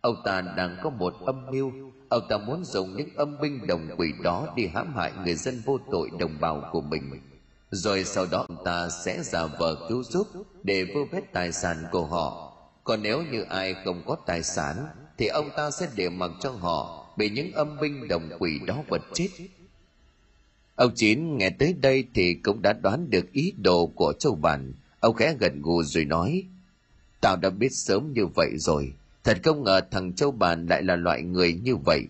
[0.01, 1.71] Ông ta đang có một âm mưu.
[2.09, 5.61] Ông ta muốn dùng những âm binh đồng quỷ đó đi hãm hại người dân
[5.65, 7.03] vô tội đồng bào của mình
[7.71, 10.27] rồi sau đó ông ta sẽ giả vờ cứu giúp
[10.63, 12.53] để vơ vét tài sản của họ.
[12.83, 14.75] Còn nếu như ai không có tài sản,
[15.17, 18.83] thì ông ta sẽ để mặc cho họ bị những âm binh đồng quỷ đó
[18.87, 19.27] vật chết.
[20.75, 24.73] Ông chín nghe tới đây thì cũng đã đoán được ý đồ của châu bản.
[24.99, 26.43] Ông khẽ gật gù rồi nói,
[27.21, 28.93] tao đã biết sớm như vậy rồi.
[29.23, 32.07] Thật không ngờ thằng châu bản lại là loại người như vậy.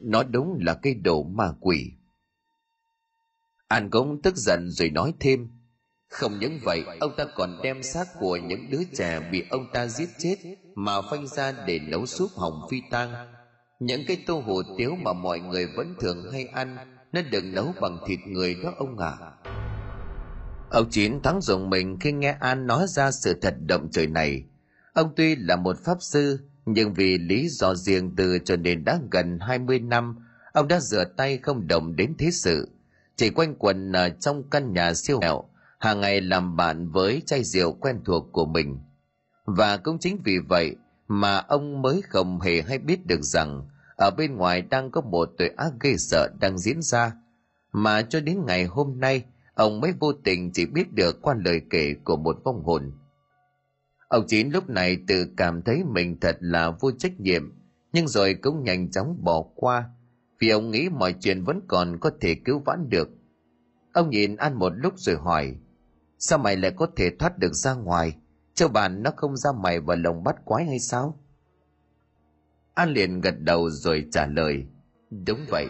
[0.00, 1.90] Nó đúng là cái đồ ma quỷ
[3.70, 5.48] an cũng tức giận rồi nói thêm,
[6.08, 9.86] không những vậy, ông ta còn đem xác của những đứa trẻ bị ông ta
[9.86, 10.36] giết chết
[10.74, 13.14] mà phanh ra để nấu súp hồng phi tang.
[13.80, 16.76] Những cái tô hủ tiếu mà mọi người vẫn thường hay ăn,
[17.12, 19.16] nó đừng nấu bằng thịt người đó ông à
[20.70, 24.44] ông chín thắng dùng mình khi nghe an nói ra sự thật động trời này.
[24.92, 28.98] Ông tuy là một pháp sư, nhưng vì lý do riêng từ cho nên đã
[29.10, 30.16] gần 20 năm,
[30.52, 32.68] ông đã rửa tay không động đến thế sự
[33.20, 35.44] chỉ quanh quần ở trong căn nhà siêu nghèo,
[35.78, 38.78] hàng ngày làm bạn với chai rượu quen thuộc của mình.
[39.44, 40.76] Và cũng chính vì vậy
[41.08, 45.30] mà ông mới không hề hay biết được rằng ở bên ngoài đang có một
[45.38, 47.12] tội ác ghê sợ đang diễn ra.
[47.72, 51.60] Mà cho đến ngày hôm nay ông mới vô tình chỉ biết được qua lời
[51.70, 52.92] kể của một vong hồn.
[54.08, 57.52] Ông chín lúc này tự cảm thấy mình thật là vô trách nhiệm
[57.92, 59.90] nhưng rồi cũng nhanh chóng bỏ qua
[60.40, 63.08] vì ông nghĩ mọi chuyện vẫn còn có thể cứu vãn được.
[63.92, 65.54] Ông nhìn an một lúc rồi hỏi,
[66.18, 68.16] sao mày lại có thể thoát được ra ngoài?
[68.54, 71.18] Châu bàn nó không ra mày vào lồng bắt quái hay sao?
[72.74, 74.66] An liền gật đầu rồi trả lời,
[75.10, 75.66] đúng vậy.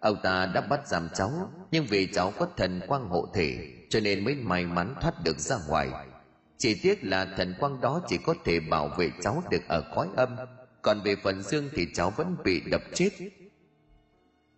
[0.00, 4.00] Ông ta đã bắt giam cháu, nhưng vì cháu có thần quang hộ thể, cho
[4.00, 5.90] nên mới may mắn thoát được ra ngoài.
[6.58, 10.08] Chỉ tiếc là thần quang đó chỉ có thể bảo vệ cháu được ở khói
[10.16, 10.36] âm,
[10.82, 13.10] còn về phần dương thì cháu vẫn bị đập chết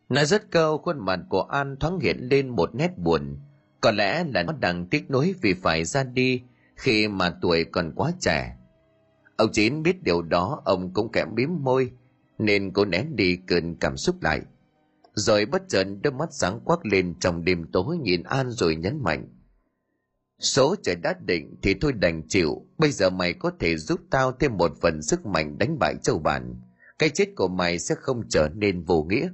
[0.09, 3.39] nói rất câu khuôn mặt của an thoáng hiện lên một nét buồn.
[3.81, 6.43] Có lẽ là nó đang tiếc nuối vì phải ra đi
[6.77, 8.57] khi mà tuổi còn quá trẻ.
[9.37, 11.91] Ông chín biết điều đó, ông cũng kẽm bím môi,
[12.39, 14.41] nên cô nén đi cơn cảm xúc lại.
[15.15, 19.03] Rồi bất chợt đôi mắt sáng quắc lên trong đêm tối nhìn an rồi nhấn
[19.03, 19.29] mạnh.
[20.39, 24.33] Số trời đã định thì thôi đành chịu, bây giờ mày có thể giúp tao
[24.33, 26.55] thêm một phần sức mạnh đánh bại châu bản
[26.99, 29.29] cái chết của mày sẽ không trở nên vô nghĩa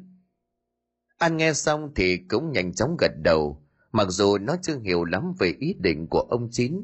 [1.21, 3.63] an nghe xong thì cũng nhanh chóng gật đầu,
[3.93, 6.83] mặc dù nó chưa hiểu lắm về ý định của ông chín.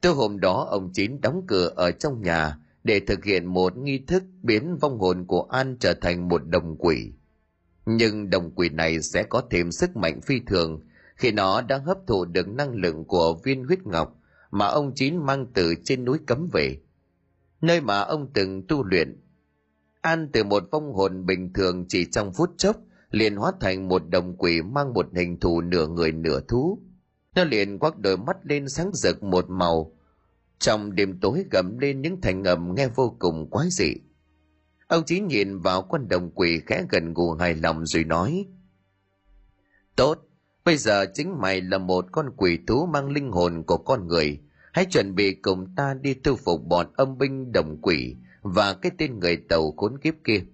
[0.00, 3.98] Tối hôm đó, ông chín đóng cửa ở trong nhà để thực hiện một nghi
[3.98, 7.12] thức biến vong hồn của an trở thành một đồng quỷ.
[7.86, 10.80] Nhưng đồng quỷ này sẽ có thêm sức mạnh phi thường
[11.16, 14.20] khi nó đã hấp thụ được năng lượng của viên huyết ngọc
[14.50, 16.78] mà ông chín mang từ trên núi cấm về,
[17.60, 19.20] nơi mà ông từng tu luyện.
[20.00, 22.76] An từ một vong hồn bình thường chỉ trong phút chốc
[23.14, 26.78] liền hóa thành một đồng quỷ mang một hình thù nửa người nửa thú.
[27.34, 29.92] Nó liền quắc đôi mắt lên sáng rực một màu.
[30.58, 33.94] Trong đêm tối gầm lên những thành ngầm nghe vô cùng quái dị.
[34.86, 38.46] Ông chí nhìn vào con đồng quỷ khẽ gần gù hài lòng rồi nói,
[39.96, 40.18] tốt,
[40.64, 44.40] bây giờ chính mày là một con quỷ thú mang linh hồn của con người.
[44.72, 48.92] Hãy chuẩn bị cùng ta đi thu phục bọn âm binh đồng quỷ và cái
[48.98, 50.44] tên người tàu khốn kiếp kia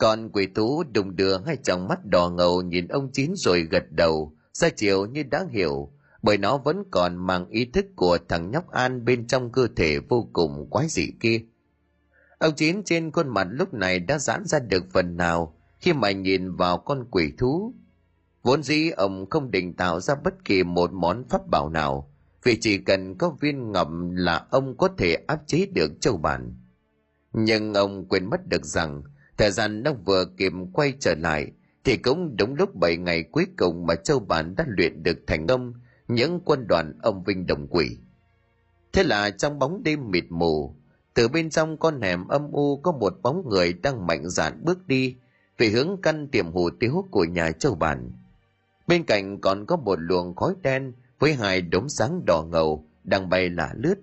[0.00, 3.84] còn quỷ thú đùng đưa hai tròng mắt đỏ ngầu nhìn ông chín rồi gật
[3.90, 5.92] đầu, ra chiều như đã hiểu,
[6.22, 9.98] bởi nó vẫn còn mang ý thức của thằng nhóc an bên trong cơ thể
[10.08, 11.40] vô cùng quái dị kia.
[12.38, 16.10] Ông chín trên khuôn mặt lúc này đã giãn ra được phần nào khi mà
[16.10, 17.74] nhìn vào con quỷ thú.
[18.42, 22.58] Vốn dĩ ông không định tạo ra bất kỳ một món pháp bảo nào, vì
[22.60, 26.56] chỉ cần có viên ngậm là ông có thể áp chế được châu bản.
[27.32, 29.02] Nhưng ông quên mất được rằng
[29.40, 31.52] thời gian đang vừa kịp quay trở lại,
[31.84, 35.46] thì cũng đúng lúc 7 ngày cuối cùng mà châu bản đã luyện được thành
[35.46, 35.74] công,
[36.08, 37.96] những quân đoàn âm vinh đồng quỷ.
[38.92, 40.74] Thế là trong bóng đêm mịt mù,
[41.14, 44.86] từ bên trong con hẻm âm u có một bóng người đang mạnh dạn bước
[44.86, 45.16] đi
[45.58, 48.12] về hướng căn tiệm hủ tiếu của nhà châu bản.
[48.86, 53.28] Bên cạnh còn có một luồng khói đen với hai đốm sáng đỏ ngầu đang
[53.28, 53.98] bay lả lướt.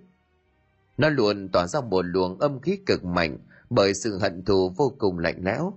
[0.98, 3.38] Nó luôn tỏa ra một luồng âm khí cực mạnh
[3.70, 5.74] bởi sự hận thù vô cùng lạnh lẽo.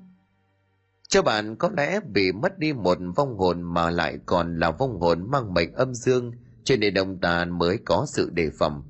[1.09, 5.01] Cho bạn có lẽ bị mất đi một vong hồn mà lại còn là vong
[5.01, 6.33] hồn mang mệnh âm dương,
[6.65, 8.83] cho nên ông ta mới có sự đề phòng.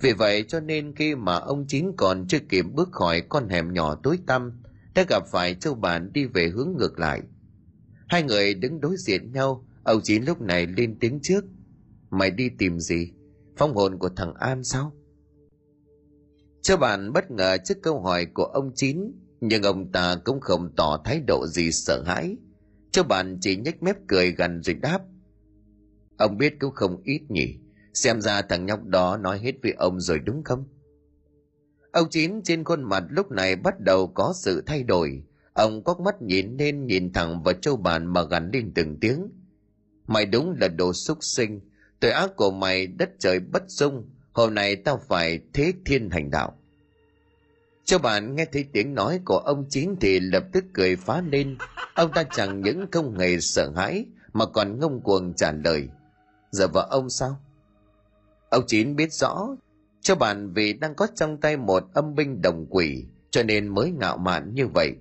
[0.00, 3.72] Vì vậy cho nên khi mà ông chín còn chưa kịp bước khỏi con hẻm
[3.72, 4.62] nhỏ tối tăm,
[4.94, 7.22] đã gặp phải châu bản đi về hướng ngược lại.
[8.08, 11.44] Hai người đứng đối diện nhau, ông chín lúc này lên tiếng trước.
[12.10, 13.12] Mày đi tìm gì?
[13.56, 14.92] Phong hồn của thằng an sao?
[16.62, 20.72] Châu bạn bất ngờ trước câu hỏi của ông chín, nhưng ông ta cũng không
[20.76, 22.36] tỏ thái độ gì sợ hãi.
[22.90, 25.00] Châu bạn chỉ nhếch mép cười gần rồi đáp.
[26.18, 27.58] Ông biết cũng không ít nhỉ,
[27.94, 30.64] xem ra thằng nhóc đó nói hết với ông rồi đúng không?
[31.92, 35.22] Ông chín trên khuôn mặt lúc này bắt đầu có sự thay đổi.
[35.52, 39.28] Ông có mắt nhìn lên nhìn thẳng vào châu Bàn mà gắn lên từng tiếng.
[40.06, 41.60] Mày đúng là đồ súc sinh,
[42.00, 46.30] tội ác của mày đất trời bất dung hôm nay tao phải thế thiên hành
[46.30, 46.52] đạo.
[47.84, 51.56] Cho bạn nghe thấy tiếng nói của ông chín thì lập tức cười phá lên.
[51.94, 55.88] Ông ta chẳng những không hề sợ hãi, mà còn ngông cuồng trả lời.
[56.50, 57.40] Giờ vợ ông sao?
[58.50, 59.56] Ông chín biết rõ,
[60.00, 63.90] cho bạn vì đang có trong tay một âm binh đồng quỷ, cho nên mới
[63.90, 64.92] ngạo mạn như vậy.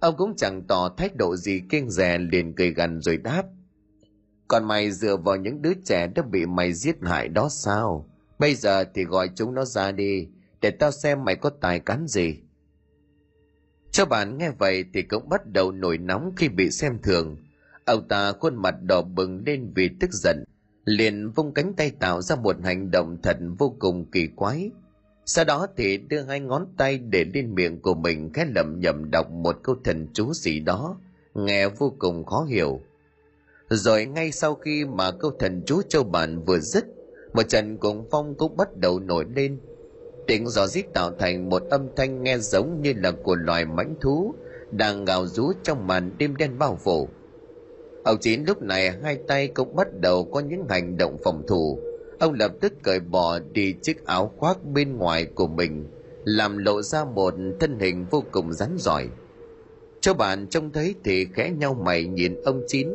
[0.00, 3.44] Ông cũng chẳng tỏ thái độ gì kiêng rè liền cười gằn rồi đáp.
[4.48, 8.08] Còn mày dựa vào những đứa trẻ đã bị mày giết hại đó sao?
[8.42, 10.28] Bây giờ thì gọi chúng nó ra đi,
[10.60, 12.36] để tao xem mày có tài cán gì.
[13.90, 17.36] Cho bạn nghe vậy thì cũng bắt đầu nổi nóng khi bị xem thường.
[17.84, 20.44] Ông ta khuôn mặt đỏ bừng lên vì tức giận,
[20.84, 24.70] liền vung cánh tay tạo ra một hành động thật vô cùng kỳ quái.
[25.26, 29.10] Sau đó thì đưa hai ngón tay để lên miệng của mình, khẽ lẩm nhẩm
[29.10, 30.96] đọc một câu thần chú gì đó,
[31.34, 32.80] nghe vô cùng khó hiểu.
[33.68, 36.84] Rồi ngay sau khi mà câu thần chú châu bản vừa dứt
[37.32, 39.58] một trận cuồng phong cũng bắt đầu nổi lên.
[40.26, 43.94] Tiếng gió rít tạo thành một âm thanh nghe giống như là của loài mãnh
[44.00, 44.34] thú
[44.70, 47.08] đang gào rú trong màn đêm đen bao phủ.
[48.04, 51.78] Ông chín lúc này hai tay cũng bắt đầu có những hành động phòng thủ.
[52.18, 55.86] Ông lập tức cởi bỏ đi chiếc áo khoác bên ngoài của mình,
[56.24, 59.08] làm lộ ra một thân hình vô cùng rắn giỏi.
[60.00, 62.88] Cho bạn trông thấy thì khẽ nhau mày nhìn ông chín.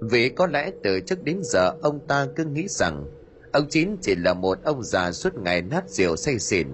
[0.00, 3.04] Vì có lẽ từ trước đến giờ ông ta cứ nghĩ rằng
[3.52, 6.66] ông chín chỉ là một ông già suốt ngày nát rượu say xỉn,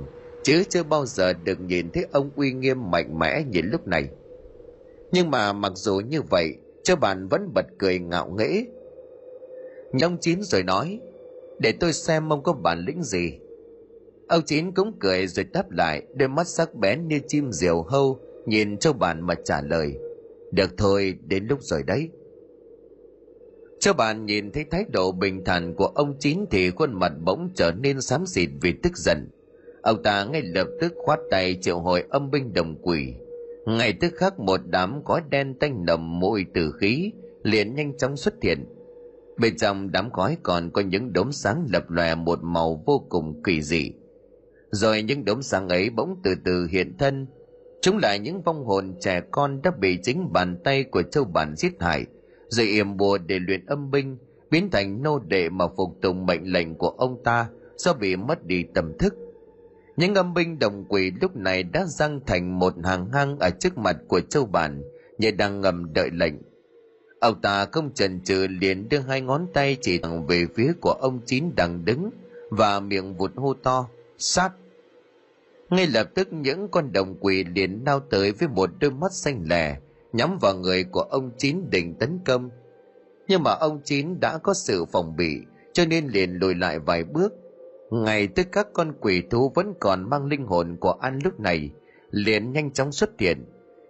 [0.43, 4.09] chứ chưa bao giờ được nhìn thấy ông uy nghiêm mạnh mẽ như lúc này.
[5.13, 8.65] Nhưng mà mặc dù như vậy, cho bạn vẫn bật cười ngạo nghễ.
[9.93, 11.01] Nhông chín rồi nói,
[11.59, 13.39] để tôi xem ông có bản lĩnh gì.
[14.29, 18.21] Ông chín cũng cười rồi đáp lại, đôi mắt sắc bén như chim diều hâu,
[18.47, 19.99] nhìn châu bản mà trả lời,
[20.53, 22.11] được thôi, đến lúc rồi đấy
[23.81, 27.51] châu bạn nhìn thấy thái độ bình thản của ông chín thì khuôn mặt bỗng
[27.55, 29.29] trở nên xám xịt vì tức giận.
[29.83, 33.15] Ông ta ngay lập tức khoát tay triệu hồi âm binh đồng quỷ.
[33.67, 37.13] Ngay tức khắc một đám khói đen tanh nồng mùi tử khí
[37.43, 38.65] liền nhanh chóng xuất hiện.
[39.39, 43.43] Bên trong đám khói còn có những đốm sáng lập lòe một màu vô cùng
[43.43, 43.93] kỳ dị.
[44.71, 47.27] Rồi những đốm sáng ấy bỗng từ từ hiện thân.
[47.83, 51.57] Chúng là những vong hồn trẻ con đã bị chính bàn tay của châu bản
[51.57, 52.07] giết hại
[52.49, 54.17] rồi yểm bùa để luyện âm binh,
[54.51, 58.47] biến thành nô đệ mà phục tùng mệnh lệnh của ông ta, do bị mất
[58.47, 59.15] đi tâm thức.
[59.97, 63.79] Những âm binh đồng quỷ lúc này đã răng thành một hàng hang ở trước
[63.79, 64.83] mặt của châu bản,
[65.19, 66.35] như đang ngầm đợi lệnh.
[67.21, 70.93] Ông ta không chần chừ liền đưa hai ngón tay chỉ thẳng về phía của
[70.93, 72.11] ông chín đang đứng
[72.51, 73.89] và miệng vụt hô to,
[74.19, 74.51] sát!
[75.71, 79.45] Ngay lập tức những con đồng quỷ liền lao tới với một đôi mắt xanh
[79.47, 79.77] lè
[80.17, 82.51] nhắm vào người của ông chín định tấn công.
[83.29, 85.41] Nhưng mà ông chín đã có sự phòng bị,
[85.73, 87.35] cho nên liền lùi lại vài bước.
[87.91, 91.71] Ngay tức các con quỷ thú vẫn còn mang linh hồn của an lúc này,
[92.11, 93.45] liền nhanh chóng xuất hiện.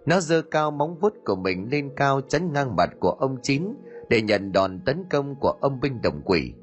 [0.05, 3.63] Nó giơ cao móng vuốt của mình lên cao chắn ngang mặt của ông chín
[4.09, 6.53] để nhận đòn tấn công của âm binh đồng quỷ.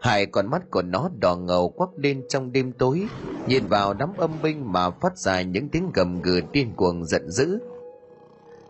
[0.00, 3.06] Hai con mắt của nó đỏ ngầu quắc lên trong đêm tối,
[3.46, 7.30] nhìn vào đám âm binh mà phát ra những tiếng gầm gừ điên cuồng giận
[7.30, 7.58] dữ.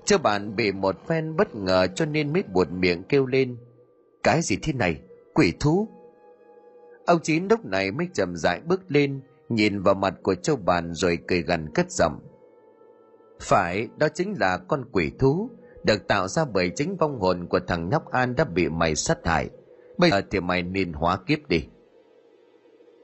[0.05, 3.57] Châu bạn bị một phen bất ngờ cho nên mới buột miệng kêu lên.
[4.23, 5.01] Cái gì thế này?
[5.35, 5.89] Quỷ thú?
[7.07, 10.95] Ông Chín lúc này mới chậm rãi bước lên, nhìn vào mặt của châu bàn
[10.95, 12.21] rồi cười gần cất giọng
[13.41, 15.51] phải đó chính là con quỷ thú
[15.85, 19.27] được tạo ra bởi chính vong hồn của thằng nhóc an đã bị mày sát
[19.27, 19.51] hại
[19.99, 21.67] bây giờ thì mày nên hóa kiếp đi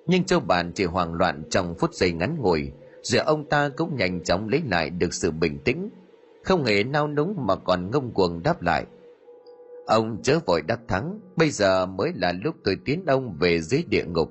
[0.06, 2.72] nhưng châu bàn chỉ hoảng loạn trong phút giây ngắn ngủi
[3.02, 5.90] rồi ông ta cũng nhanh chóng lấy lại được sự bình tĩnh
[6.48, 8.84] không hề nao núng mà còn ngông cuồng đáp lại.
[9.86, 13.84] Ông chớ vội đắc thắng, bây giờ mới là lúc tôi tiến ông về dưới
[13.88, 14.28] địa ngục.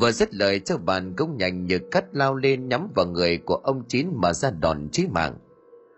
[0.00, 3.54] Vừa dứt lời châu bàn cũng nhanh như cắt lao lên nhắm vào người của
[3.54, 5.34] ông chín mà ra đòn chí mạng.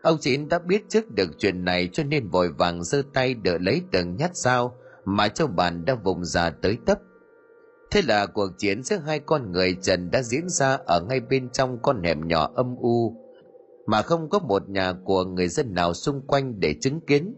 [0.03, 3.59] Ông chín đã biết trước được chuyện này cho nên vội vàng giơ tay đỡ
[3.61, 6.99] lấy từng nhát dao mà châu bàn đã vùng ra tới tấp.
[7.91, 11.51] Thế là cuộc chiến giữa hai con người trần đã diễn ra ở ngay bên
[11.51, 13.20] trong con hẻm nhỏ âm u
[13.87, 17.35] mà không có một nhà của người dân nào xung quanh để chứng kiến.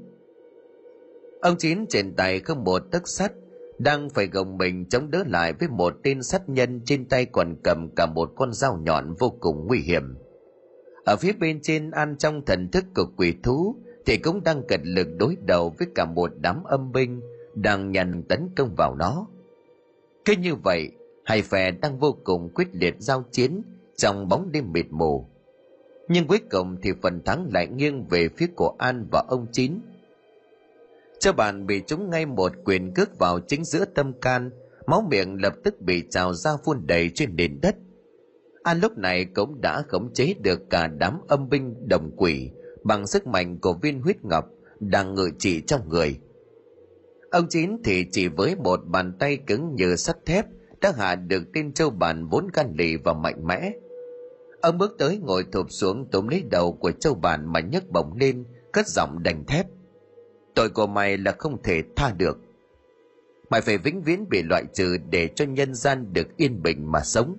[1.40, 3.32] Ông chín trên tay không một tấc sắt,
[3.78, 7.56] đang phải gồng mình chống đỡ lại với một tên sát nhân trên tay còn
[7.64, 10.14] cầm cả một con dao nhọn vô cùng nguy hiểm.
[11.04, 13.76] Ở phía bên trên an trong thần thức của quỷ thú
[14.06, 17.20] thì cũng đang cật lực đối đầu với cả một đám âm binh
[17.54, 19.26] đang nhằn tấn công vào nó.
[20.24, 20.90] Cứ như vậy,
[21.24, 23.62] hai phe đang vô cùng quyết liệt giao chiến
[23.96, 25.28] trong bóng đêm mịt mù
[26.08, 29.80] nhưng cuối cùng thì phần thắng lại nghiêng về phía của an và ông chín.
[31.18, 34.50] Cho bạn bị chúng ngay một quyền cước vào chính giữa tâm can,
[34.86, 37.76] máu miệng lập tức bị trào ra phun đầy trên nền đất.
[38.62, 42.50] An lúc này cũng đã khống chế được cả đám âm binh đồng quỷ
[42.84, 44.44] bằng sức mạnh của viên huyết ngọc
[44.80, 46.18] đang ngự trị trong người.
[47.30, 50.46] Ông chín thì chỉ với một bàn tay cứng như sắt thép
[50.80, 53.72] đã hạ được tên châu bản vốn gan lì và mạnh mẽ
[54.62, 58.16] ông bước tới ngồi thụp xuống túm lấy đầu của châu bản mà nhấc bổng
[58.20, 59.66] lên, cất giọng đành thép.
[60.54, 62.38] Tội của mày là không thể tha được.
[63.50, 67.00] Mày phải vĩnh viễn bị loại trừ để cho nhân gian được yên bình mà
[67.00, 67.38] sống.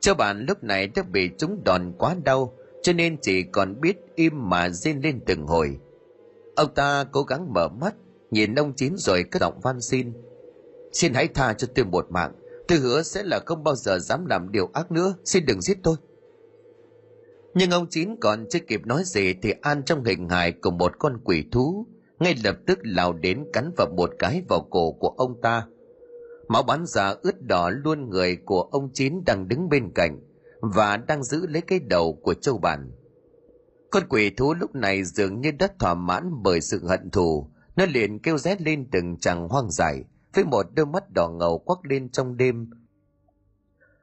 [0.00, 3.96] Châu bản lúc này đã bị chúng đòn quá đau, cho nên chỉ còn biết
[4.14, 5.78] im mà rên lên từng hồi.
[6.56, 7.94] Ông ta cố gắng mở mắt,
[8.30, 10.12] nhìn ông chín rồi cất giọng van xin
[10.96, 12.32] xin hãy tha cho tôi một mạng
[12.68, 15.14] tôi hứa sẽ là không bao giờ dám làm điều ác nữa.
[15.24, 15.96] Xin đừng giết tôi.
[17.54, 20.92] Nhưng ông chín còn chưa kịp nói gì thì an trong hình hài của một
[20.98, 21.86] con quỷ thú
[22.18, 25.66] ngay lập tức lao đến cắn vào một cái vào cổ của ông ta.
[26.48, 30.20] Máu bắn ra ướt đỏ luôn người của ông chín đang đứng bên cạnh
[30.60, 32.90] và đang giữ lấy cái đầu của châu bản.
[33.90, 37.50] Con quỷ thú lúc này dường như đã thỏa mãn bởi sự hận thù.
[37.76, 40.04] Nó liền kêu rét lên từng chàng hoang dại
[40.36, 42.70] với một đôi mắt đỏ ngầu quắc lên trong đêm.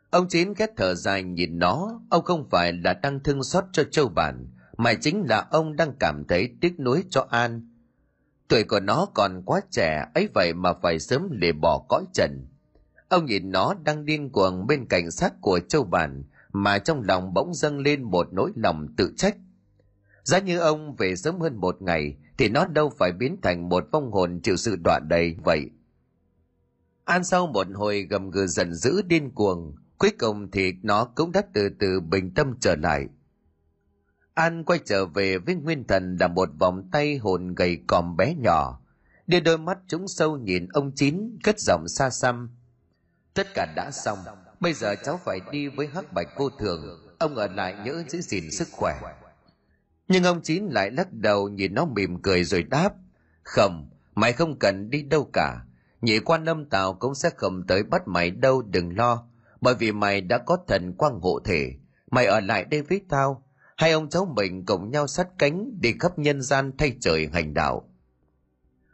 [0.09, 3.83] Ông chín ghét thở dài nhìn nó, ông không phải là đang thương xót cho
[3.83, 7.69] châu bản, mà chính là ông đang cảm thấy tiếc nuối cho an.
[8.47, 12.47] Tuổi của nó còn quá trẻ, ấy vậy mà phải sớm để bỏ cõi trần.
[13.09, 16.23] Ông nhìn nó đang điên cuồng bên cạnh xác của châu bản,
[16.53, 19.37] mà trong lòng bỗng dâng lên một nỗi lòng tự trách.
[20.23, 23.83] Giá như ông về sớm hơn một ngày, thì nó đâu phải biến thành một
[23.91, 25.69] vong hồn chịu sự đọa đầy vậy
[27.05, 31.31] an sau một hồi gầm gừ giận dữ điên cuồng, cuối cùng thì nó cũng
[31.31, 33.07] đã từ từ bình tâm trở lại.
[34.33, 38.35] An quay trở về với nguyên thần là một vòng tay hồn gầy còm bé
[38.35, 38.79] nhỏ.
[39.27, 42.49] Đưa đôi mắt chúng sâu nhìn ông chín, cất giọng xa xăm.
[43.33, 44.19] Tất cả đã xong,
[44.59, 46.81] bây giờ cháu phải đi với hắc bạch cô thường.
[47.19, 48.99] Ông ở lại nhớ giữ gìn sức khỏe.
[50.07, 52.93] Nhưng ông chín lại lắc đầu nhìn nó mỉm cười rồi đáp.
[53.43, 55.59] Không, mày không cần đi đâu cả
[56.03, 59.25] nhị quan âm tào cũng sẽ không tới bắt mày đâu, đừng lo.
[59.61, 61.73] Bởi vì mày đã có thần quang hộ thể.
[62.11, 63.43] Mày ở lại đây với tao.
[63.77, 67.53] Hai ông cháu mình cùng nhau sát cánh đi khắp nhân gian thay trời hành
[67.53, 67.89] đạo.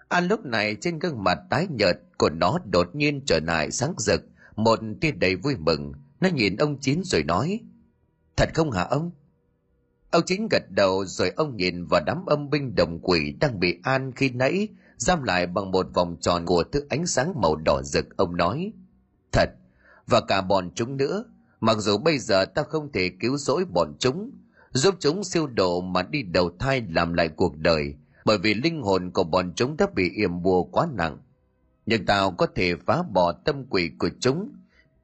[0.07, 3.93] An lúc này trên gương mặt tái nhợt của nó đột nhiên trở lại sáng
[3.97, 4.21] rực,
[4.55, 5.93] một tia đầy vui mừng.
[6.19, 7.59] Nó nhìn ông chín rồi nói,
[8.37, 9.11] thật không hả ông?
[10.11, 13.79] Ông chín gật đầu rồi ông nhìn vào đám âm binh đồng quỷ đang bị
[13.83, 14.67] an khi nãy
[14.99, 18.73] giam lại bằng một vòng tròn của thứ ánh sáng màu đỏ rực, ông nói.
[19.31, 19.49] Thật,
[20.07, 21.23] và cả bọn chúng nữa.
[21.61, 24.31] Mặc dù bây giờ ta không thể cứu rỗi bọn chúng,
[24.71, 27.95] giúp chúng siêu độ mà đi đầu thai làm lại cuộc đời,
[28.25, 31.17] bởi vì linh hồn của bọn chúng đã bị yểm bùa quá nặng.
[31.85, 34.51] Nhưng tao có thể phá bỏ tâm quỷ của chúng,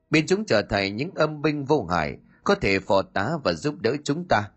[0.10, 3.76] biến chúng trở thành những âm binh vô hại, có thể phò tá và giúp
[3.82, 4.50] đỡ chúng ta.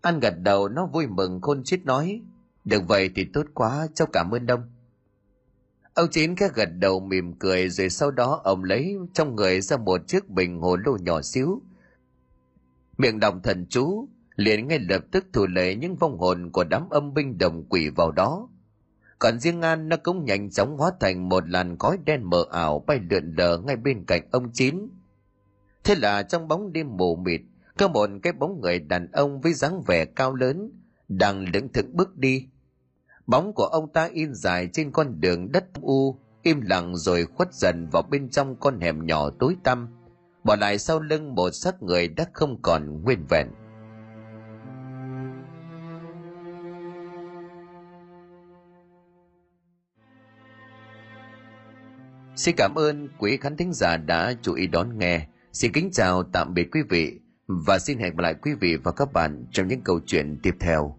[0.00, 2.22] An gật đầu, nó vui mừng, khôn chít nói
[2.66, 4.62] được vậy thì tốt quá cháu cảm ơn đông
[5.94, 9.76] ông chín khẽ gật đầu mỉm cười rồi sau đó ông lấy trong người ra
[9.76, 11.62] một chiếc bình hồ lô nhỏ xíu
[12.98, 16.88] miệng đọc thần chú liền ngay lập tức thủ lấy những vong hồn của đám
[16.90, 18.48] âm binh đồng quỷ vào đó
[19.18, 22.84] còn riêng An nó cũng nhanh chóng hóa thành một làn khói đen mờ ảo
[22.86, 24.88] bay lượn lờ ngay bên cạnh ông Chín.
[25.84, 27.40] Thế là trong bóng đêm mù mịt,
[27.78, 30.70] có một cái bóng người đàn ông với dáng vẻ cao lớn,
[31.08, 32.46] đang lững thững bước đi.
[33.26, 37.54] Bóng của ông ta in dài trên con đường đất u, im lặng rồi khuất
[37.54, 39.88] dần vào bên trong con hẻm nhỏ tối tăm,
[40.44, 43.46] bỏ lại sau lưng một xác người đã không còn nguyên vẹn.
[52.36, 55.28] Xin cảm ơn quý khán thính giả đã chú ý đón nghe.
[55.52, 58.92] Xin kính chào tạm biệt quý vị và xin hẹn gặp lại quý vị và
[58.92, 60.96] các bạn trong những câu chuyện tiếp theo.